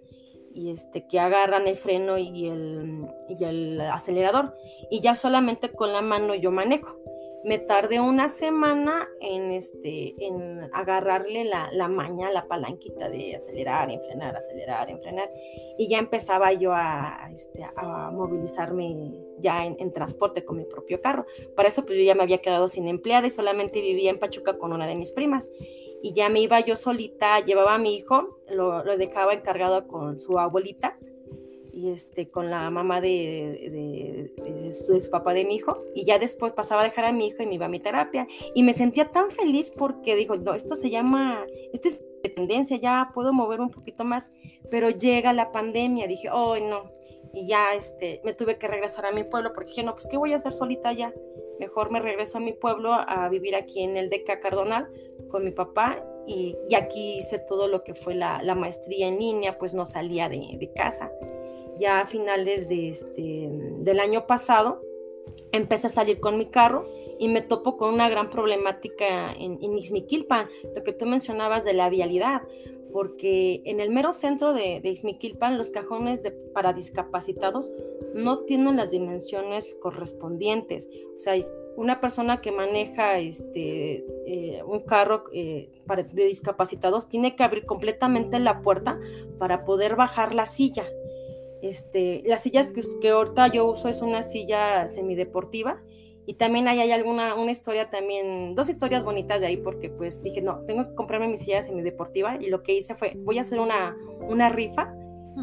y 0.53 0.70
este, 0.70 1.07
que 1.07 1.20
agarran 1.20 1.68
el 1.68 1.76
freno 1.76 2.18
y 2.18 2.48
el, 2.48 3.07
y 3.29 3.44
el 3.44 3.81
acelerador 3.81 4.55
y 4.90 5.00
ya 5.00 5.14
solamente 5.14 5.70
con 5.70 5.92
la 5.92 6.03
mano 6.03 6.35
yo 6.35 6.50
manejo 6.50 6.96
me 7.44 7.59
tardé 7.59 8.00
una 8.00 8.29
semana 8.29 9.09
en, 9.20 9.50
este, 9.53 10.14
en 10.24 10.68
agarrarle 10.72 11.44
la, 11.44 11.70
la 11.72 11.88
maña, 11.88 12.31
la 12.31 12.46
palanquita 12.46 13.09
de 13.09 13.35
acelerar, 13.35 13.90
enfrenar, 13.90 14.37
acelerar, 14.37 14.90
enfrenar. 14.90 15.31
Y 15.79 15.88
ya 15.88 15.98
empezaba 15.98 16.53
yo 16.53 16.72
a, 16.74 17.31
este, 17.33 17.64
a 17.64 18.11
movilizarme 18.11 19.14
ya 19.38 19.64
en, 19.64 19.92
transporte 19.92 20.44
con 20.44 20.59
mi 20.59 20.64
propio 20.64 21.00
carro. 21.00 21.24
Para 21.57 21.68
eso 21.68 21.85
pues 21.85 21.96
yo 21.96 22.05
ya 22.05 22.14
me 22.14 22.22
había 22.22 22.38
quedado 22.38 22.68
sin 22.68 22.88
empleada 22.88 23.26
y 23.26 23.31
solamente 23.31 23.81
vivía 23.81 24.11
en 24.11 24.18
Pachuca 24.18 24.59
con 24.59 24.72
una 24.72 24.87
de 24.87 24.96
mis 24.96 25.12
primas. 25.12 25.48
Y 26.03 26.12
ya 26.12 26.29
me 26.29 26.40
iba 26.40 26.61
yo 26.61 26.76
solita, 26.76 27.40
llevaba 27.40 27.74
a 27.74 27.79
mi 27.79 27.96
hijo, 27.96 28.38
lo, 28.48 28.85
lo 28.85 28.96
dejaba 28.96 29.35
encargado 29.35 29.87
con 29.87 30.18
su 30.18 30.38
abuelita 30.38 30.98
y 31.72 31.90
este, 31.90 32.28
con 32.28 32.50
la 32.50 32.70
mamá 32.70 33.00
de, 33.00 34.30
de, 34.38 34.72
su, 34.72 35.11
papá 35.11 35.35
de 35.35 35.44
mi 35.44 35.56
hijo, 35.56 35.83
y 35.94 36.04
ya 36.04 36.18
después 36.18 36.52
pasaba 36.52 36.83
a 36.83 36.85
dejar 36.85 37.04
a 37.04 37.12
mi 37.12 37.28
hijo 37.28 37.42
y 37.42 37.46
me 37.46 37.54
iba 37.54 37.66
a 37.66 37.70
mi 37.70 37.80
terapia, 37.80 38.26
y 38.54 38.62
me 38.62 38.74
sentía 38.74 39.11
tan 39.11 39.30
feliz 39.30 39.72
porque 39.76 40.16
dijo, 40.16 40.37
no, 40.37 40.54
esto 40.54 40.76
se 40.76 40.90
llama, 40.90 41.46
esto 41.72 41.88
es 41.88 42.04
dependencia, 42.22 42.76
ya 42.76 43.11
puedo 43.14 43.33
mover 43.33 43.61
un 43.61 43.70
poquito 43.70 44.04
más, 44.04 44.30
pero 44.70 44.90
llega 44.90 45.33
la 45.33 45.52
pandemia, 45.52 46.06
dije, 46.06 46.28
oh, 46.30 46.59
no, 46.59 46.90
y 47.33 47.46
ya 47.46 47.74
este, 47.74 48.20
me 48.24 48.35
tuve 48.35 48.59
que 48.59 48.68
regresar 48.68 49.06
a 49.06 49.12
mi 49.12 49.24
pueblo 49.24 49.52
porque 49.52 49.70
dije, 49.70 49.83
no, 49.83 49.94
pues, 49.94 50.06
¿qué 50.06 50.16
voy 50.16 50.33
a 50.33 50.37
hacer 50.37 50.52
solita 50.52 50.92
ya? 50.92 51.12
Mejor 51.59 51.90
me 51.90 52.00
regreso 52.00 52.38
a 52.38 52.40
mi 52.40 52.52
pueblo 52.52 52.92
a 52.92 53.28
vivir 53.28 53.54
aquí 53.54 53.83
en 53.83 53.96
el 53.96 54.09
DECA 54.09 54.40
Cardonal 54.40 54.88
con 55.30 55.44
mi 55.44 55.50
papá 55.50 56.02
y, 56.26 56.56
y 56.68 56.74
aquí 56.74 57.18
hice 57.18 57.38
todo 57.38 57.68
lo 57.68 57.85
que 57.85 57.94
fue 57.94 58.14
la, 58.14 58.42
maestría 58.54 59.09
en 59.09 59.18
línea, 59.18 59.59
pues 59.59 59.74
no 59.74 59.85
salía 59.85 60.28
de 60.28 60.70
casa 60.74 61.12
ya 61.81 62.01
a 62.01 62.07
finales 62.07 62.69
de 62.69 62.90
este, 62.90 63.49
del 63.81 63.99
año 63.99 64.27
pasado, 64.27 64.81
empecé 65.53 65.88
a 65.88 65.90
salir 65.90 66.21
con 66.21 66.38
mi 66.38 66.47
carro 66.47 66.85
y 67.19 67.29
me 67.29 67.43
topo 67.43 67.77
con 67.77 67.93
una 67.93 68.09
gran 68.09 68.31
problemática 68.31 69.33
en, 69.33 69.59
en 69.61 69.75
lo 70.75 70.83
que 70.83 70.93
tú 70.93 71.07
mencionabas 71.07 71.64
de 71.64 71.75
la 71.75 71.90
vialidad, 71.90 72.43
porque 72.93 73.62
en 73.64 73.81
el 73.81 73.90
mero 73.90 74.12
centro 74.12 74.53
de, 74.53 74.81
de 74.81 75.51
los 75.57 75.71
cajones 75.71 76.23
de, 76.23 76.31
para 76.31 76.73
discapacitados 76.73 77.71
no 78.14 78.40
tienen 78.40 78.77
las 78.77 78.90
dimensiones 78.90 79.77
correspondientes. 79.81 80.88
O 81.16 81.21
sea, 81.21 81.35
una 81.77 82.01
persona 82.01 82.40
que 82.40 82.53
maneja 82.53 83.19
este, 83.19 84.05
eh, 84.27 84.62
un 84.66 84.81
carro 84.81 85.25
eh, 85.33 85.71
para, 85.87 86.03
de 86.03 86.25
discapacitados 86.25 87.09
tiene 87.09 87.37
que 87.37 87.45
abrir 87.45 87.64
completamente 87.64 88.38
la 88.40 88.61
puerta 88.61 88.99
para 89.38 89.64
poder 89.64 89.95
bajar 89.95 90.35
la 90.35 90.47
silla 90.47 90.85
este, 91.62 92.23
las 92.27 92.42
sillas 92.42 92.68
que, 92.70 92.83
que 93.01 93.11
ahorita 93.11 93.49
yo 93.49 93.66
uso 93.66 93.88
es 93.88 94.03
una 94.03 94.23
silla 94.23 94.88
semideportiva 94.88 95.83
y 96.27 96.35
también 96.35 96.68
ahí 96.68 96.79
hay 96.79 96.92
alguna, 96.92 97.35
una 97.35 97.51
historia 97.51 97.90
también, 97.90 98.55
dos 98.55 98.68
historias 98.68 99.03
bonitas 99.03 99.40
de 99.40 99.49
ahí 99.49 99.57
porque 99.57 99.90
pues 99.90 100.23
dije, 100.23 100.40
no, 100.40 100.61
tengo 100.66 100.88
que 100.88 100.94
comprarme 100.94 101.27
mi 101.27 101.37
silla 101.37 101.62
semideportiva 101.62 102.37
y 102.40 102.49
lo 102.51 102.62
que 102.62 102.73
hice 102.75 102.94
fue, 102.94 103.14
voy 103.16 103.38
a 103.38 103.40
hacer 103.42 103.59
una, 103.59 103.96
una 104.20 104.49
rifa. 104.49 104.94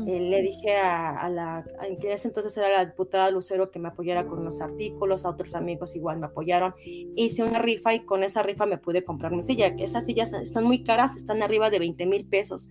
Eh, 0.06 0.20
le 0.20 0.42
dije 0.42 0.76
a, 0.76 1.28
la, 1.30 1.66
en 1.82 1.98
ese 2.10 2.28
entonces 2.28 2.56
era 2.56 2.70
la 2.70 2.86
diputada 2.86 3.32
Lucero 3.32 3.72
que 3.72 3.80
me 3.80 3.88
apoyara 3.88 4.28
con 4.28 4.40
unos 4.40 4.62
artículos, 4.62 5.26
a 5.26 5.30
otros 5.30 5.56
amigos 5.56 5.96
igual 5.96 6.20
me 6.20 6.28
apoyaron. 6.28 6.74
Hice 6.86 7.44
una 7.44 7.60
rifa 7.60 7.94
y 7.94 8.06
con 8.06 8.24
esa 8.24 8.44
rifa 8.44 8.66
me 8.66 8.78
pude 8.78 9.04
comprar 9.04 9.32
mi 9.32 9.44
silla. 9.44 9.68
Esas 9.80 10.06
sillas 10.06 10.32
están 10.34 10.66
muy 10.66 10.84
caras, 10.84 11.16
están 11.16 11.42
arriba 11.42 11.70
de 11.70 11.80
20 11.80 12.06
mil 12.06 12.28
pesos 12.28 12.70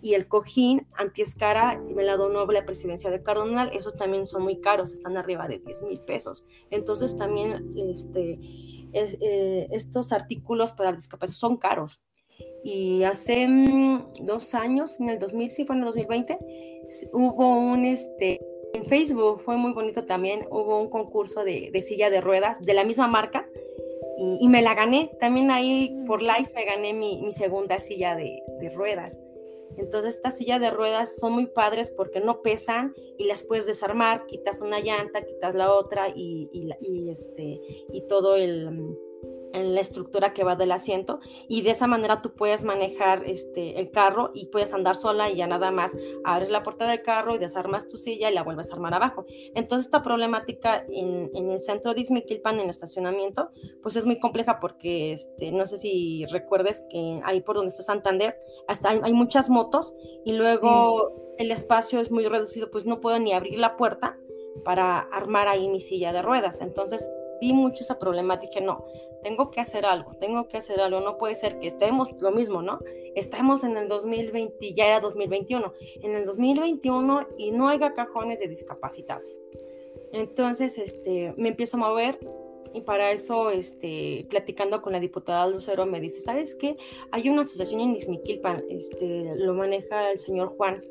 y 0.00 0.14
el 0.14 0.28
cojín 0.28 0.86
antiescara 0.96 1.78
me 1.78 2.04
la 2.04 2.16
donó 2.16 2.46
la 2.46 2.64
presidencia 2.64 3.10
de 3.10 3.22
Cardonal, 3.22 3.70
esos 3.72 3.96
también 3.96 4.26
son 4.26 4.42
muy 4.42 4.60
caros, 4.60 4.92
están 4.92 5.16
arriba 5.16 5.48
de 5.48 5.58
10 5.58 5.82
mil 5.84 6.00
pesos. 6.00 6.44
Entonces 6.70 7.16
también 7.16 7.68
este, 7.76 8.38
eh, 8.92 9.68
estos 9.70 10.12
artículos 10.12 10.72
para 10.72 10.92
discapacidad 10.92 11.38
son 11.38 11.56
caros. 11.56 12.00
Y 12.62 13.02
hace 13.02 13.48
mm, 13.48 14.24
dos 14.24 14.54
años, 14.54 15.00
en 15.00 15.08
el 15.08 15.18
2000, 15.18 15.50
sí 15.50 15.64
fue 15.64 15.74
en 15.74 15.80
el 15.80 15.86
2020, 15.86 16.38
hubo 17.12 17.58
un, 17.58 17.84
este, 17.84 18.40
en 18.74 18.84
Facebook 18.86 19.42
fue 19.44 19.56
muy 19.56 19.72
bonito 19.72 20.04
también, 20.04 20.46
hubo 20.50 20.80
un 20.80 20.88
concurso 20.88 21.42
de, 21.42 21.70
de 21.72 21.82
silla 21.82 22.10
de 22.10 22.20
ruedas 22.20 22.60
de 22.60 22.74
la 22.74 22.84
misma 22.84 23.08
marca 23.08 23.46
y, 24.16 24.38
y, 24.40 24.48
me 24.48 24.62
la 24.62 24.74
gané. 24.74 25.10
También 25.18 25.50
ahí 25.50 25.96
por 26.06 26.22
likes 26.22 26.52
me 26.54 26.64
gané 26.64 26.92
mi, 26.92 27.20
mi 27.22 27.32
segunda 27.32 27.80
silla 27.80 28.14
de, 28.14 28.42
de 28.60 28.70
ruedas. 28.70 29.18
Entonces 29.76 30.16
estas 30.16 30.36
sillas 30.36 30.60
de 30.60 30.70
ruedas 30.70 31.16
son 31.16 31.32
muy 31.32 31.46
padres 31.46 31.90
porque 31.90 32.20
no 32.20 32.42
pesan 32.42 32.94
y 33.16 33.26
las 33.26 33.42
puedes 33.42 33.66
desarmar, 33.66 34.26
quitas 34.26 34.60
una 34.60 34.80
llanta, 34.80 35.24
quitas 35.24 35.54
la 35.54 35.72
otra 35.72 36.08
y, 36.08 36.48
y 36.52 37.10
este, 37.10 37.60
y 37.92 38.02
todo 38.08 38.36
el 38.36 38.70
en 39.52 39.74
la 39.74 39.80
estructura 39.80 40.32
que 40.32 40.44
va 40.44 40.56
del 40.56 40.72
asiento 40.72 41.20
y 41.48 41.62
de 41.62 41.70
esa 41.70 41.86
manera 41.86 42.22
tú 42.22 42.34
puedes 42.34 42.64
manejar 42.64 43.24
este, 43.26 43.78
el 43.78 43.90
carro 43.90 44.30
y 44.34 44.46
puedes 44.46 44.72
andar 44.72 44.96
sola 44.96 45.30
y 45.30 45.36
ya 45.36 45.46
nada 45.46 45.70
más 45.70 45.96
abres 46.24 46.50
la 46.50 46.62
puerta 46.62 46.88
del 46.88 47.02
carro 47.02 47.34
y 47.34 47.38
desarmas 47.38 47.88
tu 47.88 47.96
silla 47.96 48.30
y 48.30 48.34
la 48.34 48.42
vuelves 48.42 48.70
a 48.70 48.74
armar 48.74 48.94
abajo. 48.94 49.26
Entonces 49.54 49.86
esta 49.86 50.02
problemática 50.02 50.84
en, 50.90 51.30
en 51.34 51.50
el 51.50 51.60
centro 51.60 51.94
de 51.94 52.00
Izmiquilpan, 52.00 52.56
en 52.56 52.62
el 52.62 52.70
estacionamiento, 52.70 53.50
pues 53.82 53.96
es 53.96 54.06
muy 54.06 54.18
compleja 54.18 54.60
porque 54.60 55.12
este, 55.12 55.52
no 55.52 55.66
sé 55.66 55.78
si 55.78 56.26
recuerdes 56.26 56.84
que 56.90 57.20
ahí 57.24 57.40
por 57.40 57.56
donde 57.56 57.70
está 57.70 57.82
Santander 57.82 58.38
hasta 58.66 58.90
hay, 58.90 59.12
muchas 59.12 59.50
motos 59.50 59.94
y 60.24 60.34
luego 60.34 61.34
el 61.38 61.50
espacio 61.50 62.00
es 62.00 62.10
muy 62.10 62.26
reducido, 62.26 62.70
pues 62.70 62.84
no 62.84 63.00
puedo 63.00 63.18
ni 63.18 63.32
abrir 63.32 63.58
la 63.58 63.76
puerta 63.76 64.18
para 64.64 65.00
armar 65.00 65.48
ahí 65.48 65.68
mi 65.68 65.80
silla 65.80 66.12
de 66.12 66.22
ruedas. 66.22 66.60
Entonces 66.60 67.08
vi 67.40 67.52
mucho 67.52 67.82
esa 67.82 67.98
problemática, 67.98 68.60
no, 68.60 68.84
tengo 69.22 69.50
que 69.50 69.60
hacer 69.60 69.86
algo, 69.86 70.14
tengo 70.14 70.48
que 70.48 70.56
hacer 70.56 70.80
algo, 70.80 71.00
no 71.00 71.18
puede 71.18 71.34
ser 71.34 71.58
que 71.58 71.66
estemos 71.66 72.12
lo 72.20 72.30
mismo, 72.30 72.62
¿no? 72.62 72.78
Estamos 73.14 73.64
en 73.64 73.76
el 73.76 73.88
2020, 73.88 74.74
ya 74.74 74.86
era 74.86 75.00
2021, 75.00 75.72
en 76.02 76.14
el 76.14 76.24
2021 76.24 77.28
y 77.36 77.50
no 77.50 77.68
haya 77.68 77.94
cajones 77.94 78.40
de 78.40 78.48
discapacitados. 78.48 79.36
Entonces, 80.12 80.78
este, 80.78 81.34
me 81.36 81.48
empiezo 81.48 81.76
a 81.76 81.80
mover 81.80 82.18
y 82.74 82.82
para 82.82 83.12
eso, 83.12 83.50
este, 83.50 84.26
platicando 84.28 84.82
con 84.82 84.92
la 84.92 85.00
diputada 85.00 85.46
Lucero, 85.46 85.86
me 85.86 86.00
dice, 86.00 86.20
¿sabes 86.20 86.54
qué? 86.54 86.76
Hay 87.10 87.28
una 87.28 87.42
asociación 87.42 87.80
en 87.80 87.96
Ixmiquilpan, 87.96 88.64
este, 88.68 89.34
lo 89.36 89.54
maneja 89.54 90.10
el 90.10 90.18
señor 90.18 90.54
Juan, 90.56 90.82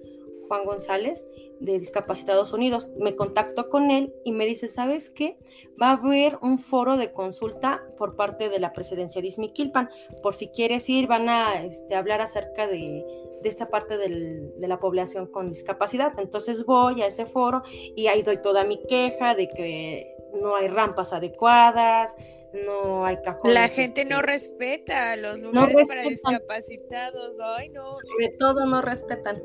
Juan 0.48 0.66
González, 0.66 1.28
de 1.60 1.80
Discapacitados 1.80 2.54
Unidos. 2.54 2.90
Me 2.98 3.16
contacto 3.16 3.70
con 3.70 3.92
él 3.92 4.14
y 4.24 4.32
me 4.32 4.46
dice, 4.46 4.68
¿sabes 4.68 5.10
qué? 5.10 5.38
Va 5.82 5.90
a 5.90 5.94
haber 5.94 6.38
un 6.42 6.60
foro 6.60 6.98
de 6.98 7.12
consulta 7.12 7.84
por 7.98 8.16
parte 8.16 8.50
de 8.50 8.60
la 8.60 8.74
presidencia 8.74 9.22
de 9.22 9.28
Izmiquilpan. 9.28 9.90
Por 10.22 10.36
si 10.36 10.50
quieres 10.50 10.90
ir, 10.90 11.08
van 11.08 11.30
a 11.30 11.64
este, 11.64 11.96
hablar 11.96 12.22
acerca 12.22 12.68
de, 12.68 13.06
de 13.42 13.50
esta 13.50 13.70
parte 13.70 13.98
del, 13.98 14.60
de 14.60 14.68
la 14.68 14.80
población 14.80 15.28
con 15.28 15.50
discapacidad. 15.50 16.14
Entonces 16.20 16.66
voy 16.66 17.02
a 17.02 17.08
ese 17.08 17.26
foro 17.26 17.64
y 17.96 18.08
ahí 18.08 18.22
doy 18.24 18.42
toda 18.42 18.64
mi 18.64 18.82
queja 18.84 19.36
de 19.36 19.48
que 19.48 20.16
no 20.42 20.56
hay 20.56 20.68
rampas 20.68 21.14
adecuadas, 21.14 22.16
no 22.54 23.06
hay 23.06 23.18
cajones. 23.22 23.54
La 23.54 23.70
gente 23.70 24.06
no 24.06 24.18
este, 24.18 24.28
respeta 24.28 25.16
los 25.18 25.40
lugares 25.40 25.88
para 25.88 26.04
discapacitados. 26.04 27.38
Ay, 27.42 27.70
no. 27.70 27.94
Sobre 27.94 28.30
todo 28.38 28.66
no 28.66 28.82
respetan. 28.82 29.42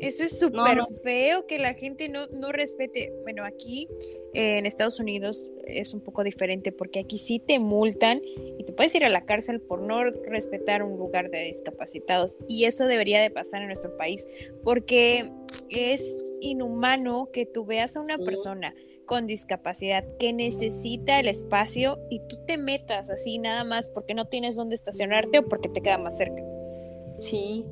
Eso 0.00 0.24
es 0.24 0.38
súper 0.38 0.80
feo 1.04 1.46
que 1.46 1.58
la 1.58 1.74
gente 1.74 2.08
no, 2.08 2.26
no 2.26 2.50
respete. 2.50 3.12
Bueno, 3.22 3.44
aquí 3.44 3.88
eh, 4.34 4.58
en 4.58 4.66
Estados 4.66 4.98
Unidos 4.98 5.48
es 5.64 5.94
un 5.94 6.00
poco 6.00 6.24
diferente 6.24 6.72
porque 6.72 7.00
aquí 7.00 7.18
sí 7.18 7.38
te 7.38 7.58
multan 7.60 8.20
y 8.58 8.64
te 8.64 8.72
puedes 8.72 8.94
ir 8.96 9.04
a 9.04 9.08
la 9.08 9.24
cárcel 9.24 9.60
por 9.60 9.80
no 9.80 10.02
respetar 10.04 10.82
un 10.82 10.98
lugar 10.98 11.30
de 11.30 11.44
discapacitados. 11.44 12.38
Y 12.48 12.64
eso 12.64 12.86
debería 12.86 13.22
de 13.22 13.30
pasar 13.30 13.60
en 13.60 13.68
nuestro 13.68 13.96
país 13.96 14.26
porque 14.64 15.30
es 15.70 16.02
inhumano 16.40 17.28
que 17.32 17.46
tú 17.46 17.64
veas 17.64 17.96
a 17.96 18.00
una 18.00 18.18
persona 18.18 18.74
con 19.06 19.26
discapacidad 19.26 20.04
que 20.18 20.32
necesita 20.32 21.20
el 21.20 21.28
espacio 21.28 21.98
y 22.10 22.20
tú 22.28 22.38
te 22.46 22.56
metas 22.56 23.10
así 23.10 23.38
nada 23.38 23.62
más 23.62 23.88
porque 23.88 24.14
no 24.14 24.26
tienes 24.26 24.56
dónde 24.56 24.74
estacionarte 24.74 25.40
o 25.40 25.48
porque 25.48 25.68
te 25.68 25.80
queda 25.80 25.98
más 25.98 26.16
cerca. 26.16 26.42
Sí, 27.20 27.64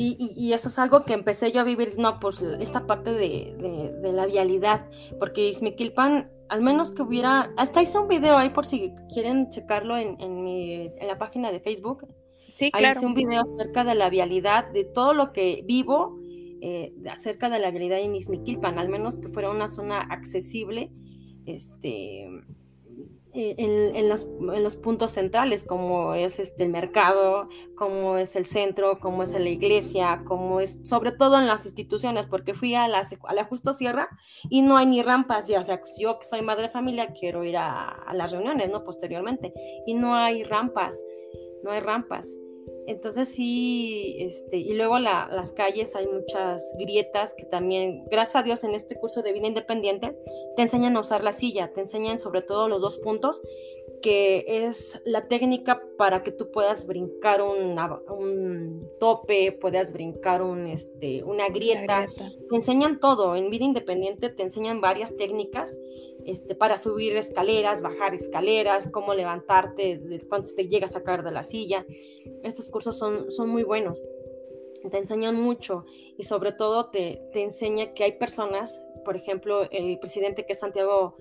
Sí, 0.00 0.16
y, 0.18 0.54
eso 0.54 0.68
es 0.68 0.78
algo 0.78 1.04
que 1.04 1.12
empecé 1.12 1.52
yo 1.52 1.60
a 1.60 1.64
vivir, 1.64 1.96
no, 1.98 2.20
pues 2.20 2.40
esta 2.40 2.86
parte 2.86 3.12
de, 3.12 3.54
la 4.02 4.24
vialidad, 4.24 4.88
porque 5.18 5.50
Ismiquilpan, 5.50 6.30
al 6.48 6.62
menos 6.62 6.90
que 6.90 7.02
hubiera, 7.02 7.52
hasta 7.58 7.82
hice 7.82 7.98
un 7.98 8.08
video 8.08 8.38
ahí 8.38 8.48
por 8.48 8.64
si 8.64 8.94
quieren 9.12 9.50
checarlo 9.50 9.98
en, 9.98 10.18
en, 10.18 11.06
la 11.06 11.18
página 11.18 11.52
de 11.52 11.60
Facebook. 11.60 12.06
Sí, 12.48 12.70
claro. 12.70 12.96
hice 12.96 13.04
un 13.04 13.12
video 13.12 13.42
acerca 13.42 13.84
de 13.84 13.94
la 13.94 14.08
vialidad, 14.08 14.70
de 14.72 14.84
todo 14.84 15.12
lo 15.12 15.32
que 15.32 15.64
vivo 15.66 16.18
eh, 16.62 16.94
acerca 17.10 17.50
de 17.50 17.58
la 17.58 17.70
vialidad 17.70 18.00
en 18.00 18.14
Ismiquilpan, 18.14 18.78
al 18.78 18.88
menos 18.88 19.18
que 19.18 19.28
fuera 19.28 19.50
una 19.50 19.68
zona 19.68 19.98
accesible, 20.00 20.90
este, 21.44 22.26
eh, 23.32 23.54
en, 23.58 24.08
los, 24.08 24.76
puntos 24.76 25.12
centrales, 25.12 25.64
como 25.64 26.14
es 26.14 26.38
este, 26.38 26.64
el 26.64 26.70
mercado, 26.70 27.48
como 27.76 28.16
es 28.16 28.34
el 28.34 28.44
centro, 28.44 28.98
como 28.98 29.22
es 29.22 29.32
la 29.32 29.48
iglesia, 29.48 30.22
como 30.26 30.60
es, 30.60 30.80
sobre 30.84 31.12
todo 31.12 31.38
en 31.38 31.46
las 31.46 31.64
instituciones, 31.64 32.26
porque 32.26 32.54
fui 32.54 32.74
a 32.74 32.88
la, 32.88 33.02
a 33.28 33.34
la 33.34 33.44
Justo 33.44 33.72
Sierra 33.72 34.08
y 34.48 34.62
no 34.62 34.76
hay 34.76 34.86
ni 34.86 35.02
rampas, 35.02 35.46
ya, 35.46 35.60
o 35.60 35.64
sea, 35.64 35.80
yo 35.98 36.18
que 36.18 36.24
soy 36.24 36.42
madre 36.42 36.68
familia 36.68 37.12
quiero 37.12 37.44
ir 37.44 37.56
a, 37.56 37.88
a 37.88 38.14
las 38.14 38.32
reuniones, 38.32 38.70
¿no? 38.70 38.82
Posteriormente, 38.84 39.52
y 39.86 39.94
no 39.94 40.14
hay 40.14 40.42
rampas, 40.42 40.98
no 41.62 41.70
hay 41.70 41.80
rampas. 41.80 42.28
Entonces 42.90 43.28
sí, 43.28 44.16
este, 44.18 44.56
y 44.56 44.72
luego 44.72 44.98
las 44.98 45.52
calles 45.52 45.94
hay 45.94 46.08
muchas 46.08 46.74
grietas 46.76 47.34
que 47.34 47.44
también, 47.44 48.04
gracias 48.10 48.34
a 48.34 48.42
Dios 48.42 48.64
en 48.64 48.74
este 48.74 48.96
curso 48.96 49.22
de 49.22 49.32
vida 49.32 49.46
independiente, 49.46 50.18
te 50.56 50.62
enseñan 50.62 50.96
a 50.96 51.00
usar 51.00 51.22
la 51.22 51.32
silla, 51.32 51.72
te 51.72 51.82
enseñan 51.82 52.18
sobre 52.18 52.42
todo 52.42 52.68
los 52.68 52.82
dos 52.82 52.98
puntos, 52.98 53.42
que 54.02 54.44
es 54.66 55.00
la 55.04 55.28
técnica 55.28 55.80
para 55.96 56.24
que 56.24 56.32
tú 56.32 56.50
puedas 56.50 56.84
brincar 56.84 57.42
un, 57.42 57.78
un 58.08 58.90
tope, 58.98 59.52
puedas 59.52 59.92
brincar 59.92 60.42
un, 60.42 60.66
este, 60.66 61.22
una 61.22 61.48
grieta. 61.48 62.06
grieta. 62.06 62.32
Te 62.50 62.56
enseñan 62.56 62.98
todo, 62.98 63.36
en 63.36 63.50
vida 63.50 63.66
independiente 63.66 64.30
te 64.30 64.42
enseñan 64.42 64.80
varias 64.80 65.16
técnicas 65.16 65.78
este, 66.30 66.54
para 66.54 66.76
subir 66.76 67.16
escaleras, 67.16 67.82
bajar 67.82 68.14
escaleras, 68.14 68.88
cómo 68.88 69.14
levantarte 69.14 70.00
cuando 70.28 70.48
te 70.54 70.68
llegas 70.68 70.96
a 70.96 71.02
caer 71.02 71.22
de 71.22 71.32
la 71.32 71.44
silla. 71.44 71.84
Estos 72.42 72.70
cursos 72.70 72.96
son, 72.96 73.30
son 73.30 73.48
muy 73.48 73.62
buenos, 73.62 74.02
te 74.90 74.98
enseñan 74.98 75.36
mucho 75.36 75.84
y 76.16 76.24
sobre 76.24 76.52
todo 76.52 76.90
te, 76.90 77.22
te 77.32 77.42
enseña 77.42 77.92
que 77.94 78.04
hay 78.04 78.12
personas, 78.12 78.84
por 79.04 79.16
ejemplo, 79.16 79.68
el 79.70 79.98
presidente 79.98 80.46
que 80.46 80.52
es 80.52 80.60
Santiago, 80.60 81.16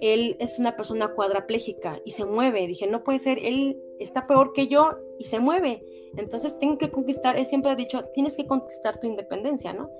él 0.00 0.36
es 0.40 0.58
una 0.58 0.76
persona 0.76 1.14
cuadraplégica 1.14 2.00
y 2.04 2.12
se 2.12 2.24
mueve. 2.24 2.66
Dije, 2.66 2.86
no 2.86 3.04
puede 3.04 3.18
ser, 3.18 3.38
él 3.38 3.78
está 3.98 4.26
peor 4.26 4.52
que 4.52 4.66
yo 4.66 4.98
y 5.18 5.24
se 5.24 5.40
mueve. 5.40 5.84
Entonces 6.16 6.58
tengo 6.58 6.78
que 6.78 6.90
conquistar, 6.90 7.36
él 7.36 7.46
siempre 7.46 7.70
ha 7.70 7.76
dicho, 7.76 8.04
tienes 8.14 8.36
que 8.36 8.46
conquistar 8.46 8.98
tu 8.98 9.06
independencia, 9.06 9.72
¿no? 9.72 9.90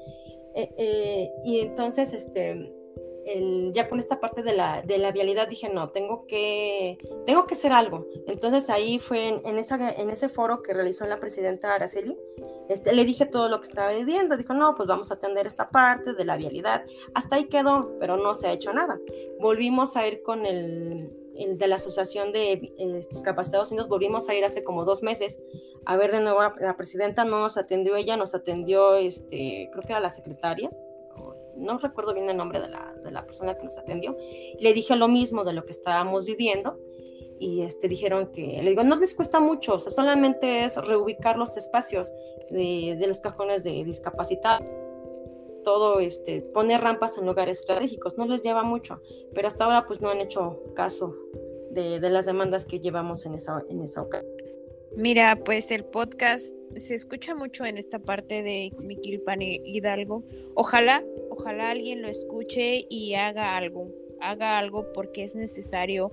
Eh, 0.54 0.70
eh, 0.76 1.32
y 1.44 1.60
entonces, 1.60 2.12
este, 2.12 2.72
ya 3.72 3.88
con 3.88 3.98
esta 3.98 4.20
parte 4.20 4.42
de 4.42 4.54
la, 4.54 4.82
de 4.82 4.98
la 4.98 5.12
vialidad 5.12 5.48
dije, 5.48 5.68
no, 5.68 5.90
tengo 5.90 6.26
que, 6.26 6.98
tengo 7.26 7.46
que 7.46 7.54
hacer 7.54 7.72
algo. 7.72 8.06
Entonces 8.26 8.70
ahí 8.70 8.98
fue 8.98 9.40
en, 9.44 9.58
esa, 9.58 9.90
en 9.90 10.10
ese 10.10 10.28
foro 10.28 10.62
que 10.62 10.72
realizó 10.72 11.04
la 11.06 11.20
presidenta 11.20 11.74
Araceli, 11.74 12.18
este, 12.68 12.92
le 12.92 13.04
dije 13.04 13.26
todo 13.26 13.48
lo 13.48 13.60
que 13.60 13.68
estaba 13.68 13.92
viviendo, 13.92 14.36
dijo, 14.36 14.54
no, 14.54 14.74
pues 14.74 14.88
vamos 14.88 15.10
a 15.10 15.14
atender 15.14 15.46
esta 15.46 15.70
parte 15.70 16.14
de 16.14 16.24
la 16.24 16.36
vialidad. 16.36 16.84
Hasta 17.14 17.36
ahí 17.36 17.44
quedó, 17.44 17.96
pero 17.98 18.16
no 18.16 18.34
se 18.34 18.46
ha 18.46 18.52
hecho 18.52 18.72
nada. 18.72 18.98
Volvimos 19.40 19.96
a 19.96 20.06
ir 20.06 20.22
con 20.22 20.46
el, 20.46 21.10
de 21.34 21.66
la 21.66 21.76
Asociación 21.76 22.32
de 22.32 22.52
eh, 22.52 23.06
Discapacitados 23.10 23.70
Unidos, 23.70 23.88
volvimos 23.88 24.28
a 24.28 24.34
ir 24.34 24.44
hace 24.44 24.62
como 24.62 24.84
dos 24.84 25.02
meses 25.02 25.40
a 25.86 25.96
ver 25.96 26.12
de 26.12 26.20
nuevo 26.20 26.40
la 26.60 26.76
presidenta, 26.76 27.24
no 27.24 27.40
nos 27.40 27.56
atendió 27.56 27.96
ella, 27.96 28.16
nos 28.16 28.34
atendió, 28.34 28.96
este, 28.96 29.68
creo 29.72 29.82
que 29.82 29.92
era 29.92 30.00
la 30.00 30.10
secretaria, 30.10 30.70
no 31.60 31.78
recuerdo 31.78 32.14
bien 32.14 32.28
el 32.28 32.36
nombre 32.36 32.60
de 32.60 32.68
la, 32.68 32.94
de 33.02 33.10
la 33.10 33.24
persona 33.24 33.56
que 33.56 33.64
nos 33.64 33.78
atendió, 33.78 34.16
le 34.58 34.72
dije 34.72 34.96
lo 34.96 35.08
mismo 35.08 35.44
de 35.44 35.52
lo 35.52 35.64
que 35.64 35.72
estábamos 35.72 36.26
viviendo 36.26 36.78
y 37.38 37.62
este, 37.62 37.88
dijeron 37.88 38.30
que, 38.32 38.62
le 38.62 38.70
digo, 38.70 38.84
no 38.84 38.96
les 38.96 39.14
cuesta 39.14 39.40
mucho, 39.40 39.74
o 39.74 39.78
sea, 39.78 39.90
solamente 39.90 40.64
es 40.64 40.76
reubicar 40.76 41.38
los 41.38 41.56
espacios 41.56 42.12
de, 42.50 42.96
de 42.98 43.06
los 43.06 43.20
cajones 43.20 43.64
de 43.64 43.82
discapacidad, 43.84 44.60
todo, 45.64 46.00
este, 46.00 46.42
poner 46.42 46.80
rampas 46.80 47.16
en 47.18 47.26
lugares 47.26 47.60
estratégicos, 47.60 48.18
no 48.18 48.26
les 48.26 48.42
lleva 48.42 48.62
mucho, 48.62 49.00
pero 49.34 49.48
hasta 49.48 49.64
ahora 49.64 49.86
pues 49.86 50.00
no 50.00 50.10
han 50.10 50.20
hecho 50.20 50.60
caso 50.74 51.14
de, 51.70 52.00
de 52.00 52.10
las 52.10 52.26
demandas 52.26 52.66
que 52.66 52.80
llevamos 52.80 53.24
en 53.24 53.34
esa, 53.34 53.62
en 53.68 53.82
esa 53.82 54.02
ocasión. 54.02 54.29
Mira, 54.96 55.38
pues 55.44 55.70
el 55.70 55.84
podcast 55.84 56.54
se 56.74 56.94
escucha 56.94 57.34
mucho 57.34 57.64
en 57.64 57.78
esta 57.78 58.00
parte 58.00 58.42
de 58.42 58.64
Ixmiquilpan 58.64 59.40
Hidalgo. 59.40 60.24
Ojalá, 60.54 61.04
ojalá 61.30 61.70
alguien 61.70 62.02
lo 62.02 62.08
escuche 62.08 62.86
y 62.90 63.14
haga 63.14 63.56
algo, 63.56 63.88
haga 64.20 64.58
algo 64.58 64.92
porque 64.92 65.22
es 65.22 65.36
necesario. 65.36 66.10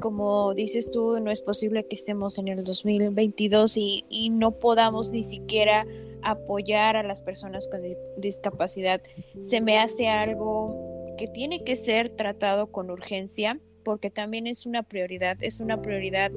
Como 0.00 0.54
dices 0.54 0.90
tú, 0.90 1.18
no 1.18 1.30
es 1.32 1.42
posible 1.42 1.86
que 1.86 1.96
estemos 1.96 2.38
en 2.38 2.48
el 2.48 2.64
2022 2.64 3.76
y, 3.76 4.04
y 4.08 4.30
no 4.30 4.58
podamos 4.58 5.10
ni 5.10 5.24
siquiera 5.24 5.86
apoyar 6.22 6.96
a 6.96 7.02
las 7.02 7.22
personas 7.22 7.68
con 7.68 7.82
discapacidad. 8.16 9.02
Se 9.40 9.60
me 9.60 9.78
hace 9.78 10.08
algo 10.08 11.14
que 11.18 11.26
tiene 11.26 11.64
que 11.64 11.74
ser 11.74 12.08
tratado 12.10 12.68
con 12.70 12.90
urgencia 12.90 13.58
porque 13.82 14.10
también 14.10 14.46
es 14.46 14.66
una 14.66 14.82
prioridad, 14.82 15.36
es 15.40 15.60
una 15.60 15.82
prioridad 15.82 16.30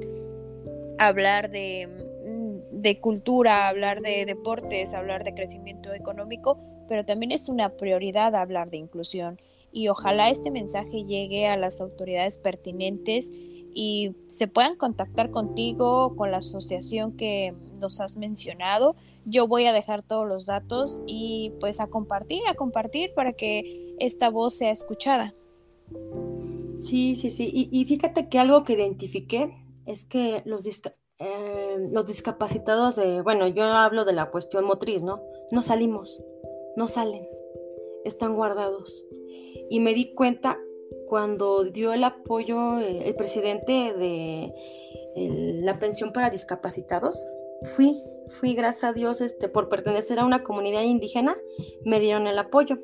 hablar 0.98 1.50
de, 1.50 1.88
mm, 2.26 2.80
de 2.80 3.00
cultura, 3.00 3.68
hablar 3.68 4.00
de 4.00 4.24
deportes, 4.26 4.94
hablar 4.94 5.24
de 5.24 5.34
crecimiento 5.34 5.92
económico, 5.92 6.58
pero 6.88 7.04
también 7.04 7.32
es 7.32 7.48
una 7.48 7.70
prioridad 7.70 8.34
hablar 8.34 8.70
de 8.70 8.76
inclusión. 8.78 9.40
Y 9.72 9.88
ojalá 9.88 10.30
este 10.30 10.50
mensaje 10.50 11.04
llegue 11.04 11.46
a 11.48 11.56
las 11.56 11.80
autoridades 11.80 12.38
pertinentes 12.38 13.30
y 13.74 14.14
se 14.28 14.46
puedan 14.46 14.76
contactar 14.76 15.30
contigo, 15.30 16.14
con 16.14 16.30
la 16.30 16.38
asociación 16.38 17.16
que 17.16 17.54
nos 17.80 18.00
has 18.00 18.16
mencionado. 18.16 18.94
Yo 19.24 19.48
voy 19.48 19.66
a 19.66 19.72
dejar 19.72 20.02
todos 20.02 20.28
los 20.28 20.46
datos 20.46 21.02
y 21.06 21.52
pues 21.58 21.80
a 21.80 21.88
compartir, 21.88 22.42
a 22.48 22.54
compartir 22.54 23.12
para 23.14 23.32
que 23.32 23.96
esta 23.98 24.30
voz 24.30 24.54
sea 24.54 24.70
escuchada. 24.70 25.34
Sí, 26.78 27.16
sí, 27.16 27.30
sí. 27.30 27.50
Y, 27.52 27.68
y 27.72 27.84
fíjate 27.84 28.28
que 28.28 28.38
algo 28.38 28.62
que 28.62 28.74
identifiqué 28.74 29.63
es 29.86 30.06
que 30.06 30.42
los, 30.44 30.66
eh, 30.66 31.78
discapacitados 32.06 33.00
bueno, 33.22 33.46
yo 33.48 33.64
hablo 33.64 34.04
de 34.04 34.12
la 34.12 34.30
cuestión 34.30 34.64
motriz, 34.64 35.02
¿no? 35.02 35.22
No 35.50 35.62
salimos, 35.62 36.22
no 36.76 36.88
salen, 36.88 37.28
están 38.04 38.34
guardados. 38.34 39.04
Y 39.70 39.80
me 39.80 39.94
di 39.94 40.14
cuenta 40.14 40.58
cuando 41.08 41.64
dio 41.64 41.92
el 41.92 42.04
apoyo 42.04 42.78
eh, 42.78 43.08
el 43.08 43.14
presidente 43.14 43.92
de 43.94 44.52
la 45.62 45.78
pensión 45.78 46.12
para 46.12 46.30
discapacitados, 46.30 47.24
fui, 47.62 48.02
fui 48.30 48.54
gracias 48.54 48.90
a 48.90 48.92
Dios 48.92 49.20
este, 49.20 49.48
por 49.48 49.68
pertenecer 49.68 50.18
a 50.18 50.24
una 50.24 50.42
comunidad 50.42 50.82
indígena, 50.82 51.36
me 51.84 52.00
dieron 52.00 52.26
el 52.26 52.38
apoyo. 52.38 52.78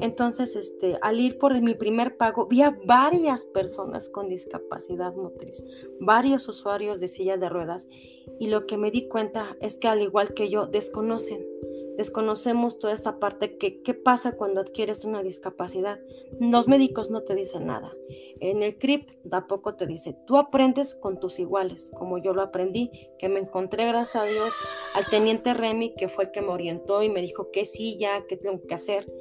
Entonces, 0.00 0.54
este, 0.54 0.98
al 1.02 1.20
ir 1.20 1.38
por 1.38 1.60
mi 1.60 1.74
primer 1.74 2.16
pago, 2.16 2.46
vi 2.46 2.62
a 2.62 2.78
varias 2.84 3.44
personas 3.46 4.08
con 4.08 4.28
discapacidad 4.28 5.14
motriz, 5.14 5.64
varios 5.98 6.48
usuarios 6.48 7.00
de 7.00 7.08
silla 7.08 7.36
de 7.36 7.48
ruedas, 7.48 7.88
y 8.38 8.48
lo 8.48 8.66
que 8.66 8.76
me 8.76 8.90
di 8.90 9.08
cuenta 9.08 9.56
es 9.60 9.76
que 9.76 9.88
al 9.88 10.00
igual 10.00 10.34
que 10.34 10.48
yo, 10.48 10.66
desconocen, 10.66 11.44
desconocemos 11.96 12.78
toda 12.78 12.92
esa 12.92 13.18
parte 13.18 13.58
que 13.58 13.82
qué 13.82 13.92
pasa 13.92 14.36
cuando 14.36 14.60
adquieres 14.60 15.04
una 15.04 15.24
discapacidad. 15.24 15.98
Los 16.38 16.68
médicos 16.68 17.10
no 17.10 17.22
te 17.22 17.34
dicen 17.34 17.66
nada. 17.66 17.92
En 18.38 18.62
el 18.62 18.78
CRIP 18.78 19.10
tampoco 19.28 19.74
te 19.74 19.84
dice, 19.84 20.16
tú 20.24 20.36
aprendes 20.36 20.94
con 20.94 21.18
tus 21.18 21.40
iguales, 21.40 21.90
como 21.98 22.18
yo 22.18 22.34
lo 22.34 22.42
aprendí, 22.42 22.92
que 23.18 23.28
me 23.28 23.40
encontré, 23.40 23.88
gracias 23.88 24.22
a 24.22 24.26
Dios, 24.26 24.54
al 24.94 25.10
teniente 25.10 25.54
Remy, 25.54 25.94
que 25.96 26.06
fue 26.06 26.26
el 26.26 26.30
que 26.30 26.40
me 26.40 26.50
orientó 26.50 27.02
y 27.02 27.08
me 27.08 27.20
dijo 27.20 27.50
qué 27.50 27.64
silla, 27.64 28.24
qué 28.28 28.36
tengo 28.36 28.62
que 28.64 28.74
hacer 28.74 29.12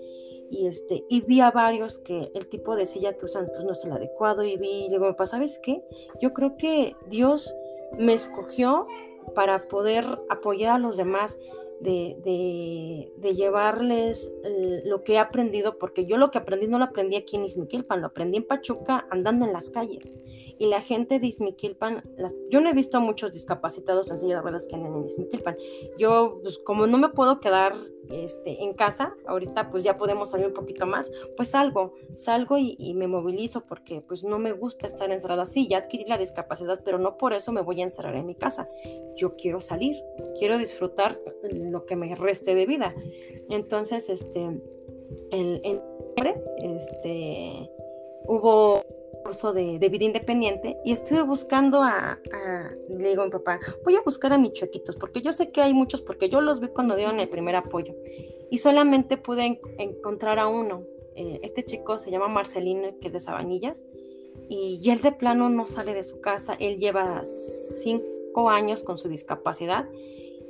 y 0.49 0.67
este 0.67 1.03
y 1.09 1.21
vi 1.21 1.41
a 1.41 1.51
varios 1.51 1.99
que 1.99 2.31
el 2.33 2.47
tipo 2.47 2.75
de 2.75 2.85
silla 2.85 3.17
que 3.17 3.25
usan 3.25 3.47
pues 3.47 3.63
no 3.63 3.71
es 3.71 3.83
el 3.85 3.91
adecuado 3.91 4.43
y 4.43 4.57
vi 4.57 4.85
y 4.85 4.89
digo, 4.89 5.15
¿sabes 5.25 5.59
qué? 5.63 5.83
Yo 6.21 6.33
creo 6.33 6.57
que 6.57 6.95
Dios 7.07 7.53
me 7.97 8.13
escogió 8.13 8.87
para 9.35 9.67
poder 9.67 10.05
apoyar 10.29 10.75
a 10.75 10.79
los 10.79 10.97
demás 10.97 11.39
de, 11.79 13.11
de, 13.17 13.35
llevarles 13.35 14.31
lo 14.85 15.03
que 15.03 15.13
he 15.13 15.19
aprendido, 15.19 15.77
porque 15.77 16.05
yo 16.05 16.17
lo 16.17 16.31
que 16.31 16.39
aprendí 16.39 16.67
no 16.67 16.79
lo 16.79 16.85
aprendí 16.85 17.17
aquí 17.17 17.35
en 17.35 17.45
Izmiquilpan, 17.45 18.01
lo 18.01 18.07
aprendí 18.07 18.37
en 18.37 18.47
Pachuca 18.47 19.05
andando 19.11 19.45
en 19.45 19.53
las 19.53 19.69
calles. 19.69 20.11
Y 20.59 20.67
la 20.67 20.81
gente 20.81 21.19
de 21.19 21.27
Izmiquilpan, 21.27 22.03
yo 22.49 22.61
no 22.61 22.69
he 22.69 22.73
visto 22.73 22.97
a 22.97 22.99
muchos 22.99 23.31
discapacitados 23.31 24.09
en 24.09 24.17
silla 24.17 24.35
de 24.35 24.41
ruedas 24.41 24.67
que 24.67 24.75
andan 24.75 24.95
en 24.95 25.05
Izmiquilpan. 25.05 25.55
Yo, 25.97 26.39
pues 26.41 26.57
como 26.59 26.87
no 26.87 26.97
me 26.97 27.09
puedo 27.09 27.39
quedar 27.39 27.75
este, 28.09 28.63
en 28.63 28.73
casa, 28.73 29.15
ahorita 29.27 29.69
pues 29.69 29.83
ya 29.83 29.97
podemos 29.97 30.29
salir 30.29 30.47
un 30.47 30.53
poquito 30.53 30.85
más, 30.85 31.11
pues 31.35 31.49
salgo, 31.49 31.93
salgo 32.15 32.57
y, 32.57 32.75
y, 32.79 32.93
me 32.93 33.07
movilizo 33.07 33.65
porque 33.65 34.01
pues 34.01 34.23
no 34.23 34.39
me 34.39 34.53
gusta 34.53 34.87
estar 34.87 35.11
encerrada. 35.11 35.45
Sí, 35.45 35.67
ya 35.67 35.79
adquirí 35.79 36.05
la 36.07 36.17
discapacidad, 36.17 36.81
pero 36.83 36.97
no 36.99 37.17
por 37.17 37.33
eso 37.33 37.51
me 37.51 37.61
voy 37.61 37.81
a 37.81 37.83
encerrar 37.83 38.15
en 38.15 38.25
mi 38.25 38.35
casa. 38.35 38.69
Yo 39.15 39.35
quiero 39.35 39.61
salir, 39.61 40.01
quiero 40.39 40.57
disfrutar 40.57 41.17
lo 41.51 41.85
que 41.85 41.95
me 41.95 42.15
reste 42.15 42.55
de 42.55 42.65
vida. 42.65 42.95
Entonces, 43.49 44.09
este, 44.09 44.41
en, 45.31 45.61
en 45.63 45.81
este, 46.75 47.69
hubo 48.25 48.83
curso 49.27 49.51
de, 49.51 49.77
vida 49.89 50.05
independiente 50.05 50.77
y 50.85 50.93
estuve 50.93 51.21
buscando 51.21 51.83
a, 51.83 52.17
le 52.89 53.09
digo 53.09 53.23
a 53.23 53.25
mi 53.25 53.31
papá, 53.31 53.59
voy 53.83 53.95
a 53.95 54.01
buscar 54.01 54.31
a 54.31 54.37
mis 54.37 54.53
choquitos, 54.53 54.95
porque 54.95 55.21
yo 55.21 55.33
sé 55.33 55.51
que 55.51 55.59
hay 55.59 55.73
muchos, 55.73 56.01
porque 56.01 56.29
yo 56.29 56.39
los 56.39 56.61
vi 56.61 56.69
cuando 56.69 56.95
dieron 56.95 57.19
el 57.19 57.27
primer 57.27 57.57
apoyo 57.57 57.93
y 58.49 58.59
solamente 58.59 59.17
pude 59.17 59.59
encontrar 59.79 60.39
a 60.39 60.47
uno. 60.47 60.83
Eh, 61.15 61.41
este 61.43 61.63
chico 61.63 61.99
se 61.99 62.09
llama 62.09 62.29
Marcelino, 62.29 62.97
que 63.01 63.07
es 63.07 63.13
de 63.13 63.19
Sabanillas, 63.19 63.83
y, 64.47 64.79
y 64.81 64.91
él 64.91 65.01
de 65.01 65.11
plano 65.11 65.49
no 65.49 65.65
sale 65.65 65.93
de 65.93 66.03
su 66.03 66.21
casa, 66.21 66.55
él 66.57 66.77
lleva 66.77 67.25
cinco 67.25 68.49
años 68.49 68.85
con 68.85 68.97
su 68.97 69.09
discapacidad 69.09 69.89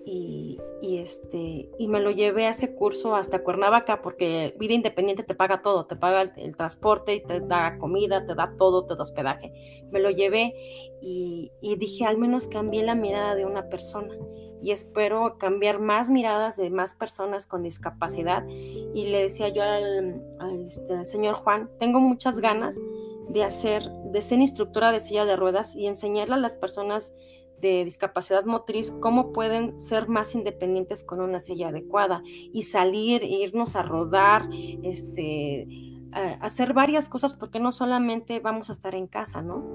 y, 0.10 0.98
este, 1.00 1.70
y 1.78 1.88
me 1.90 2.00
lo 2.00 2.12
llevé 2.12 2.46
a 2.46 2.52
ese 2.52 2.74
curso 2.74 3.14
hasta 3.14 3.44
Cuernavaca 3.44 4.02
porque 4.02 4.56
Vida 4.58 4.74
Independiente 4.74 5.24
te 5.24 5.36
paga 5.36 5.62
todo, 5.62 5.86
te 5.86 5.98
paga 5.98 6.22
el, 6.22 6.56
transporte 6.56 7.16
y 7.16 7.20
te 7.20 7.42
da 7.42 7.78
comida, 7.78 8.26
te 8.26 8.34
da 8.34 8.56
todo, 8.58 8.86
te 8.86 8.96
da 8.96 9.04
hospedaje. 9.04 9.52
Me 9.92 10.00
lo 10.00 10.10
llevé 10.10 10.54
y, 11.02 11.52
dije, 11.78 12.06
al 12.06 12.18
menos 12.18 12.48
cambié 12.48 12.86
la 12.86 12.96
mirada 12.96 13.36
de 13.36 13.46
una 13.46 13.68
persona 13.68 14.16
y 14.64 14.72
espero 14.72 15.38
cambiar 15.38 15.80
más 15.80 16.10
miradas 16.10 16.56
de 16.56 16.70
más 16.70 16.96
personas 16.96 17.46
con 17.46 17.64
discapacidad. 17.64 18.48
Y 18.48 19.08
le 19.08 19.24
decía 19.24 19.50
yo 19.50 19.62
al, 19.62 20.22
este, 20.66 20.94
al 20.94 21.08
señor 21.08 21.36
Juan, 21.36 21.70
tengo 21.80 22.00
muchas 22.00 22.40
ganas 22.40 22.80
de 23.28 23.44
hacer, 23.44 23.84
de 24.06 24.22
ser 24.22 24.40
instructora 24.40 24.94
de 24.94 25.02
silla 25.02 25.26
de 25.26 25.36
ruedas 25.36 25.76
y 25.76 25.86
enseñarle 25.86 26.36
a 26.36 26.40
las 26.40 26.56
personas 26.56 27.14
de 27.62 27.84
discapacidad 27.86 28.46
motriz, 28.46 28.94
cómo 29.00 29.34
pueden 29.34 29.80
ser 29.80 30.08
más 30.08 30.36
independientes 30.36 31.04
con 31.04 31.22
una 31.22 31.40
silla 31.40 31.70
adecuada 31.70 32.22
y 32.26 32.64
salir, 32.64 33.24
irnos 33.24 33.76
a 33.76 33.84
rodar, 33.84 34.48
este, 34.84 35.68
hacer 36.12 36.74
varias 36.74 37.10
cosas 37.10 37.34
porque 37.34 37.60
no 37.60 37.72
solamente 37.72 38.40
vamos 38.40 38.70
a 38.70 38.74
estar 38.74 38.96
en 38.96 39.08
casa, 39.08 39.42
¿no? 39.42 39.66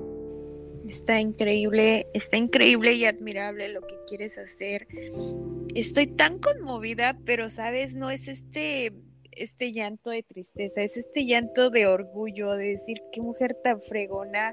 Está 0.89 1.21
increíble, 1.21 2.09
está 2.13 2.37
increíble 2.37 2.93
y 2.95 3.05
admirable 3.05 3.69
lo 3.69 3.81
que 3.83 3.95
quieres 4.07 4.37
hacer. 4.39 4.89
Estoy 5.75 6.07
tan 6.09 6.39
conmovida, 6.39 7.19
pero 7.25 7.51
sabes, 7.51 7.95
no 7.95 8.11
es 8.11 8.29
este 8.29 8.93
este 9.37 9.73
llanto 9.73 10.11
de 10.11 10.23
tristeza, 10.23 10.83
es 10.83 10.97
este 10.97 11.25
llanto 11.25 11.71
de 11.71 11.87
orgullo, 11.87 12.53
de 12.53 12.69
decir 12.69 12.99
qué 13.13 13.21
mujer 13.21 13.57
tan 13.63 13.81
fregona, 13.81 14.53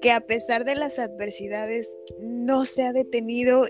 que 0.00 0.10
a 0.10 0.20
pesar 0.20 0.64
de 0.64 0.74
las 0.74 0.98
adversidades 0.98 1.90
no 2.20 2.64
se 2.64 2.82
ha 2.82 2.92
detenido 2.92 3.64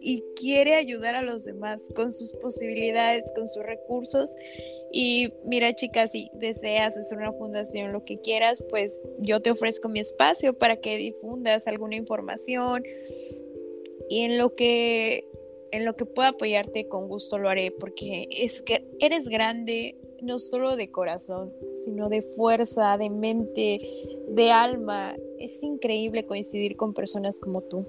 y 0.00 0.22
quiere 0.36 0.74
ayudar 0.74 1.14
a 1.14 1.22
los 1.22 1.44
demás 1.44 1.88
con 1.94 2.12
sus 2.12 2.32
posibilidades, 2.34 3.24
con 3.34 3.48
sus 3.48 3.62
recursos. 3.64 4.30
Y 4.92 5.32
mira, 5.44 5.74
chicas, 5.74 6.12
si 6.12 6.30
deseas 6.34 6.96
hacer 6.96 7.18
una 7.18 7.32
fundación, 7.32 7.92
lo 7.92 8.04
que 8.04 8.20
quieras, 8.20 8.62
pues 8.68 9.02
yo 9.18 9.40
te 9.40 9.50
ofrezco 9.50 9.88
mi 9.88 10.00
espacio 10.00 10.56
para 10.56 10.76
que 10.76 10.96
difundas 10.98 11.66
alguna 11.66 11.96
información. 11.96 12.84
Y 14.10 14.20
en 14.20 14.38
lo 14.38 14.52
que 14.52 15.26
en 15.74 15.84
lo 15.84 15.96
que 15.96 16.06
pueda 16.06 16.28
apoyarte, 16.28 16.86
con 16.86 17.08
gusto 17.08 17.36
lo 17.36 17.48
haré, 17.48 17.72
porque 17.72 18.28
es 18.30 18.62
que 18.62 18.86
eres 19.00 19.28
grande, 19.28 19.98
no 20.22 20.38
solo 20.38 20.76
de 20.76 20.92
corazón, 20.92 21.52
sino 21.84 22.08
de 22.08 22.22
fuerza, 22.22 22.96
de 22.96 23.10
mente, 23.10 23.78
de 24.28 24.50
alma. 24.52 25.16
Es 25.38 25.62
increíble 25.62 26.26
coincidir 26.26 26.76
con 26.76 26.94
personas 26.94 27.38
como 27.38 27.60
tú. 27.60 27.86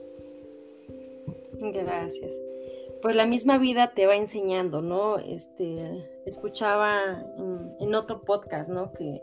Gracias. 1.59 2.33
Pues 3.01 3.15
la 3.15 3.25
misma 3.25 3.57
vida 3.57 3.91
te 3.93 4.07
va 4.07 4.15
enseñando, 4.15 4.81
¿no? 4.81 5.17
Este, 5.19 6.07
escuchaba 6.25 7.23
en, 7.79 7.93
otro 7.95 8.21
podcast, 8.21 8.69
¿no? 8.69 8.91
Que 8.93 9.21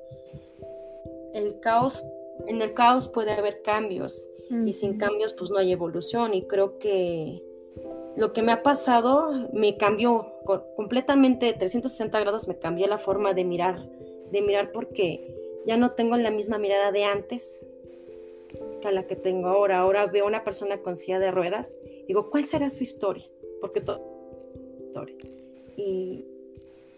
el 1.34 1.58
caos, 1.60 2.04
en 2.46 2.62
el 2.62 2.74
caos 2.74 3.08
puede 3.08 3.32
haber 3.32 3.62
cambios 3.62 4.28
y 4.66 4.72
sin 4.74 4.98
cambios 4.98 5.32
pues 5.32 5.50
no 5.50 5.58
hay 5.58 5.72
evolución 5.72 6.34
y 6.34 6.42
creo 6.42 6.78
que 6.78 7.42
lo 8.16 8.34
que 8.34 8.42
me 8.42 8.52
ha 8.52 8.62
pasado 8.62 9.48
me 9.54 9.78
cambió 9.78 10.26
completamente 10.76 11.46
de 11.46 11.54
360 11.54 12.20
grados, 12.20 12.48
me 12.48 12.58
cambió 12.58 12.86
la 12.86 12.98
forma 12.98 13.32
de 13.32 13.44
mirar, 13.44 13.88
de 14.30 14.42
mirar 14.42 14.70
porque 14.72 15.62
ya 15.66 15.78
no 15.78 15.92
tengo 15.92 16.16
la 16.18 16.30
misma 16.30 16.58
mirada 16.58 16.92
de 16.92 17.04
antes 17.04 17.66
a 18.88 18.92
la 18.92 19.06
que 19.06 19.16
tengo 19.16 19.48
ahora. 19.48 19.80
Ahora 19.80 20.06
veo 20.06 20.24
a 20.24 20.28
una 20.28 20.44
persona 20.44 20.78
con 20.78 20.96
silla 20.96 21.18
de 21.18 21.30
ruedas, 21.30 21.74
digo, 22.06 22.30
¿cuál 22.30 22.44
será 22.44 22.70
su 22.70 22.82
historia? 22.82 23.24
Porque 23.60 23.80
todo 23.80 24.12
historia. 24.92 25.16
Y, 25.76 26.26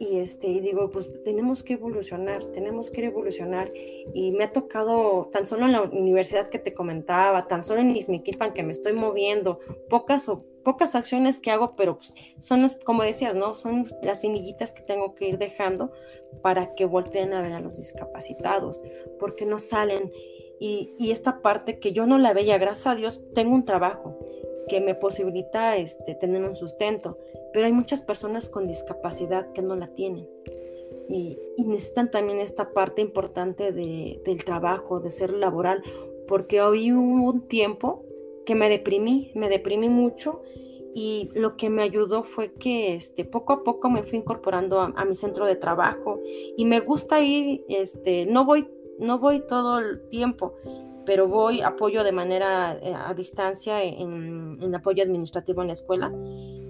y 0.00 0.18
este 0.18 0.48
y 0.48 0.58
digo 0.58 0.90
pues 0.90 1.08
tenemos 1.22 1.62
que 1.62 1.74
evolucionar 1.74 2.44
tenemos 2.46 2.90
que 2.90 3.04
evolucionar 3.04 3.72
y 4.12 4.32
me 4.32 4.44
ha 4.44 4.52
tocado 4.52 5.30
tan 5.32 5.44
solo 5.44 5.66
en 5.66 5.72
la 5.72 5.82
universidad 5.82 6.48
que 6.48 6.58
te 6.58 6.74
comentaba 6.74 7.46
tan 7.46 7.62
solo 7.62 7.80
en 7.80 7.96
Izmiquilpan 7.96 8.52
que 8.52 8.64
me 8.64 8.72
estoy 8.72 8.94
moviendo 8.94 9.60
pocas 9.88 10.28
o 10.28 10.44
pocas 10.64 10.96
acciones 10.96 11.38
que 11.38 11.52
hago 11.52 11.76
pero 11.76 11.96
pues, 11.96 12.14
son 12.40 12.66
como 12.84 13.04
decías 13.04 13.36
no 13.36 13.54
son 13.54 13.86
las 14.02 14.22
semillitas 14.22 14.72
que 14.72 14.82
tengo 14.82 15.14
que 15.14 15.28
ir 15.28 15.38
dejando 15.38 15.92
para 16.42 16.74
que 16.74 16.84
volteen 16.84 17.32
a 17.32 17.40
ver 17.40 17.52
a 17.52 17.60
los 17.60 17.76
discapacitados 17.76 18.82
porque 19.20 19.46
no 19.46 19.60
salen 19.60 20.10
y, 20.60 20.94
y 20.98 21.10
esta 21.10 21.42
parte 21.42 21.78
que 21.78 21.92
yo 21.92 22.06
no 22.06 22.18
la 22.18 22.32
veía 22.32 22.58
gracias 22.58 22.86
a 22.86 22.96
Dios 22.96 23.22
tengo 23.34 23.54
un 23.54 23.64
trabajo 23.64 24.18
que 24.68 24.80
me 24.80 24.94
posibilita 24.94 25.76
este, 25.76 26.14
tener 26.14 26.42
un 26.42 26.56
sustento, 26.56 27.18
pero 27.52 27.66
hay 27.66 27.72
muchas 27.72 28.02
personas 28.02 28.48
con 28.48 28.66
discapacidad 28.66 29.52
que 29.52 29.62
no 29.62 29.76
la 29.76 29.88
tienen. 29.88 30.28
Y, 31.08 31.38
necesitan 31.58 32.10
también 32.10 32.38
esta 32.38 32.72
parte 32.72 33.02
importante 33.02 33.72
de, 33.72 34.20
del 34.24 34.44
trabajo, 34.44 35.00
de 35.00 35.10
ser 35.10 35.32
laboral, 35.32 35.82
porque 36.26 36.62
hoy 36.62 36.92
hubo 36.92 37.30
un 37.30 37.46
tiempo 37.46 38.04
que 38.46 38.54
me 38.54 38.68
deprimí, 38.68 39.30
me 39.34 39.48
deprimí 39.48 39.88
mucho 39.88 40.42
y 40.94 41.30
lo 41.34 41.56
que 41.56 41.70
me 41.70 41.82
ayudó 41.82 42.24
fue 42.24 42.52
que 42.52 42.94
este, 42.94 43.24
poco 43.24 43.52
a 43.52 43.64
poco 43.64 43.90
me 43.90 44.04
fui 44.04 44.18
incorporando 44.18 44.80
a, 44.80 44.92
a 44.96 45.04
mi 45.04 45.14
centro 45.14 45.44
de 45.44 45.56
trabajo 45.56 46.20
y 46.56 46.64
me 46.64 46.80
gusta 46.80 47.20
ir, 47.20 47.64
este, 47.68 48.26
no 48.26 48.44
voy, 48.44 48.68
no 48.98 49.18
voy 49.18 49.40
todo 49.40 49.78
el 49.78 50.08
tiempo, 50.08 50.54
pero 51.04 51.28
voy, 51.28 51.60
apoyo 51.60 52.04
de 52.04 52.12
manera 52.12 52.76
eh, 52.82 52.94
a 52.94 53.12
distancia 53.14 53.82
en, 53.82 54.74
apoyo 54.74 55.02
administrativo 55.02 55.60
en 55.62 55.68
la 55.68 55.72
escuela 55.74 56.12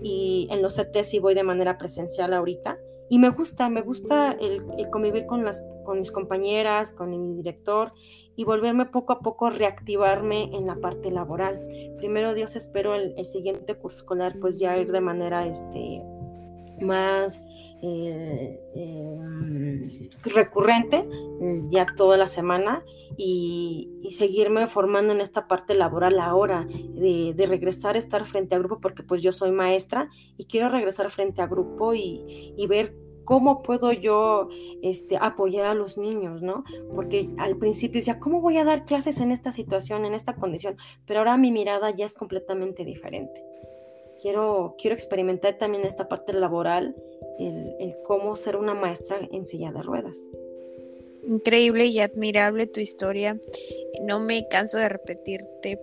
y 0.03 0.49
en 0.51 0.62
los 0.62 0.77
CT 0.77 1.03
sí 1.03 1.18
voy 1.18 1.35
de 1.35 1.43
manera 1.43 1.79
presencial 1.79 2.33
ahorita. 2.33 2.79
Y 3.11 3.18
me 3.18 3.29
gusta, 3.29 3.68
me 3.68 3.83
gusta 3.83 4.33
el, 4.41 4.64
convivir 4.91 5.27
con, 5.27 5.45
las, 5.45 5.62
con 5.85 5.99
mis 5.99 6.11
compañeras, 6.11 6.91
con 6.91 7.11
mi 7.11 7.35
director 7.35 7.93
y 8.35 8.45
volverme 8.45 8.87
poco 8.87 9.12
a 9.12 9.20
poco 9.20 9.51
reactivarme 9.51 10.45
en 10.57 10.66
la 10.66 10.77
parte 10.77 11.11
laboral. 11.11 11.61
Primero 11.99 12.35
Dios 12.35 12.57
espero 12.57 12.95
el, 12.95 13.14
el 13.18 13.27
siguiente 13.27 13.75
curso 13.77 13.99
escolar 13.99 14.37
pues 14.41 14.59
ya 14.59 14.77
ir 14.79 14.91
de 14.91 15.01
manera 15.01 15.47
este, 15.47 16.03
más 16.81 17.43
eh, 17.87 18.61
eh, 18.74 20.09
recurrente, 20.24 21.07
ya 21.68 21.87
toda 21.97 22.16
la 22.16 22.26
semana, 22.26 22.82
y, 23.16 23.91
seguirme 24.11 24.66
formando 24.68 25.12
en 25.12 25.20
esta 25.20 25.49
parte 25.49 25.74
laboral 25.74 26.18
ahora, 26.20 26.66
de, 26.66 27.35
regresar 27.49 27.97
a 27.97 27.99
estar 27.99 28.24
frente 28.26 28.55
a 28.55 28.59
grupo, 28.59 28.78
porque 28.80 29.03
pues 29.03 29.22
yo 29.22 29.32
soy 29.32 29.51
maestra 29.51 30.09
y 30.37 30.45
quiero 30.47 30.68
regresar 30.68 31.11
frente 31.11 31.43
a 31.43 31.47
grupo 31.47 31.95
y, 31.95 32.55
y 32.57 32.66
ver 32.66 32.95
cómo 33.24 33.62
puedo 33.62 33.93
yo 33.93 34.49
este, 34.82 35.16
apoyar 35.20 35.66
a 35.66 35.74
los 35.74 35.99
niños, 35.99 36.43
¿no? 36.43 36.64
Porque 36.95 37.30
al 37.39 37.57
principio 37.57 38.01
decía, 38.01 38.20
¿cómo 38.20 38.41
voy 38.41 38.59
a 38.59 38.64
dar 38.64 38.85
clases 38.85 39.20
en 39.20 39.32
esta 39.32 39.53
situación, 39.53 40.05
en 40.05 40.14
esta 40.14 40.37
condición? 40.37 40.76
Pero 41.07 41.20
ahora 41.20 41.37
mi 41.37 41.51
mirada 41.51 41.91
ya 41.91 42.05
es 42.05 42.14
completamente 42.14 42.85
diferente. 42.85 43.45
Quiero, 44.20 44.74
quiero 44.78 44.95
experimentar 44.95 45.59
también 45.59 45.85
esta 45.85 46.09
parte 46.09 46.32
laboral, 46.32 46.95
el, 47.39 47.97
cómo 48.05 48.37
ser 48.37 48.57
una 48.57 48.74
maestra 48.74 49.18
en 49.32 49.47
silla 49.47 49.72
de 49.72 49.82
ruedas. 49.82 50.18
Increíble 51.26 51.87
y 51.87 52.01
admirable 52.01 52.66
tu 52.66 52.80
historia. 52.80 53.39
No 54.03 54.20
me 54.20 54.47
canso 54.49 54.78
de 54.78 54.89
repetirte 54.89 55.80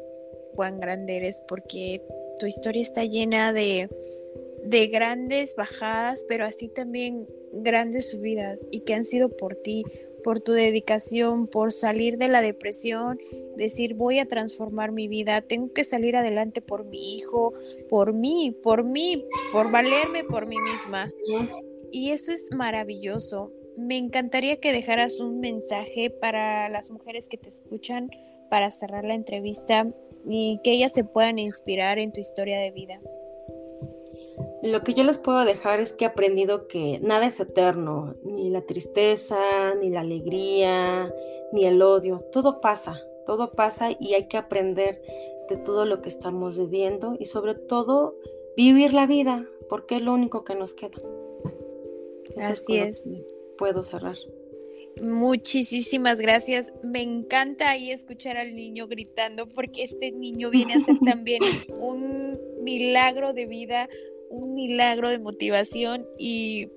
cuán 0.56 0.80
grande 0.80 1.18
eres 1.18 1.42
porque 1.48 2.02
tu 2.40 2.46
historia 2.46 2.82
está 2.82 3.06
llena 3.06 3.54
de 3.54 3.90
de 4.64 4.88
grandes 4.88 5.56
bajadas, 5.56 6.24
pero 6.28 6.46
así 6.46 6.68
también 6.68 7.28
grandes 7.52 8.10
subidas 8.12 8.66
y 8.72 8.82
que 8.82 8.94
han 8.94 9.04
sido 9.04 9.30
por 9.30 9.56
ti, 9.56 9.84
por 10.24 10.40
tu 10.40 10.54
dedicación, 10.54 11.48
por 11.48 11.74
salir 11.74 12.18
de 12.18 12.28
la 12.28 12.42
depresión, 12.42 13.20
decir 13.56 13.96
voy 13.96 14.20
a 14.20 14.28
transformar 14.28 14.92
mi 14.92 15.08
vida, 15.08 15.42
tengo 15.42 15.74
que 15.74 15.84
salir 15.84 16.16
adelante 16.16 16.62
por 16.62 16.86
mi 16.86 17.16
hijo, 17.16 17.54
por 17.90 18.14
mí, 18.14 18.56
por 18.64 18.84
mí, 18.84 19.26
por 19.52 19.72
valerme 19.72 20.24
por 20.24 20.46
mí 20.46 20.58
misma. 20.58 21.08
Y 21.92 22.12
eso 22.12 22.32
es 22.32 22.50
maravilloso. 22.54 23.52
Me 23.78 23.98
encantaría 23.98 24.60
que 24.60 24.72
dejaras 24.72 25.20
un 25.20 25.40
mensaje 25.40 26.10
para 26.10 26.70
las 26.70 26.92
mujeres 26.92 27.28
que 27.28 27.38
te 27.38 27.50
escuchan 27.50 28.10
para 28.50 28.70
cerrar 28.70 29.06
la 29.06 29.16
entrevista 29.16 29.88
y 30.26 30.60
que 30.64 30.72
ellas 30.72 30.92
se 30.92 31.04
puedan 31.04 31.40
inspirar 31.40 32.00
en 32.00 32.12
tu 32.12 32.20
historia 32.20 32.60
de 32.60 32.72
vida. 32.72 33.00
Lo 34.64 34.84
que 34.84 34.94
yo 34.94 35.04
les 35.04 35.18
puedo 35.18 35.44
dejar 35.44 35.80
es 35.80 35.94
que 35.94 36.06
he 36.06 36.08
aprendido 36.08 36.68
que 36.68 37.00
nada 37.00 37.26
es 37.26 37.40
eterno, 37.40 38.16
ni 38.24 38.50
la 38.50 38.62
tristeza, 38.62 39.74
ni 39.76 39.90
la 39.90 40.02
alegría, 40.02 41.12
ni 41.52 41.66
el 41.66 41.82
odio, 41.82 42.20
todo 42.32 42.62
pasa, 42.62 43.02
todo 43.26 43.54
pasa 43.54 43.90
y 44.00 44.14
hay 44.14 44.28
que 44.28 44.38
aprender 44.38 45.02
de 45.50 45.58
todo 45.58 45.86
lo 45.86 46.02
que 46.02 46.10
estamos 46.10 46.58
viviendo 46.58 47.16
y 47.20 47.26
sobre 47.26 47.56
todo 47.56 48.16
vivir 48.56 48.94
la 48.94 49.08
vida, 49.08 49.46
porque 49.68 49.96
es 49.96 50.02
lo 50.02 50.14
único 50.14 50.44
que 50.44 50.56
nos 50.56 50.74
queda. 50.74 51.02
Así 52.38 52.78
es. 52.78 53.16
Puedo 53.58 53.84
cerrar. 53.84 54.18
Muchísimas 55.02 56.20
gracias. 56.20 56.74
Me 56.84 57.02
encanta 57.02 57.70
ahí 57.70 57.92
escuchar 57.92 58.38
al 58.38 58.56
niño 58.56 58.88
gritando 58.88 59.48
porque 59.48 59.84
este 59.84 60.12
niño 60.12 60.50
viene 60.50 60.76
a 60.76 60.80
ser 60.80 60.98
también 61.00 61.42
un 61.80 62.40
milagro 62.62 63.34
de 63.34 63.46
vida, 63.46 63.90
un 64.32 64.56
milagro 64.56 65.10
de 65.10 65.20
motivación 65.20 66.08
y 66.18 66.70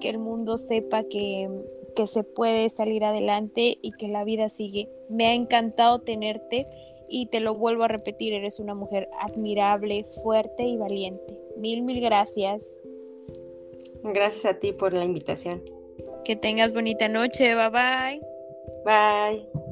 que 0.00 0.08
el 0.08 0.18
mundo 0.18 0.56
sepa 0.56 1.04
que, 1.04 1.48
que 1.94 2.06
se 2.06 2.24
puede 2.24 2.68
salir 2.70 3.04
adelante 3.04 3.78
y 3.80 3.92
que 3.92 4.08
la 4.08 4.24
vida 4.24 4.48
sigue. 4.48 4.88
Me 5.08 5.26
ha 5.26 5.34
encantado 5.34 6.00
tenerte 6.00 6.66
y 7.08 7.26
te 7.26 7.40
lo 7.40 7.54
vuelvo 7.54 7.84
a 7.84 7.88
repetir, 7.88 8.32
eres 8.32 8.58
una 8.58 8.74
mujer 8.74 9.08
admirable, 9.20 10.06
fuerte 10.22 10.64
y 10.64 10.76
valiente. 10.76 11.38
Mil, 11.56 11.82
mil 11.82 12.00
gracias. 12.00 12.64
Gracias 14.02 14.46
a 14.46 14.58
ti 14.58 14.72
por 14.72 14.94
la 14.94 15.04
invitación. 15.04 15.62
Que 16.24 16.36
tengas 16.36 16.72
bonita 16.72 17.08
noche. 17.08 17.54
Bye 17.54 17.70
bye. 17.70 18.20
Bye. 18.84 19.71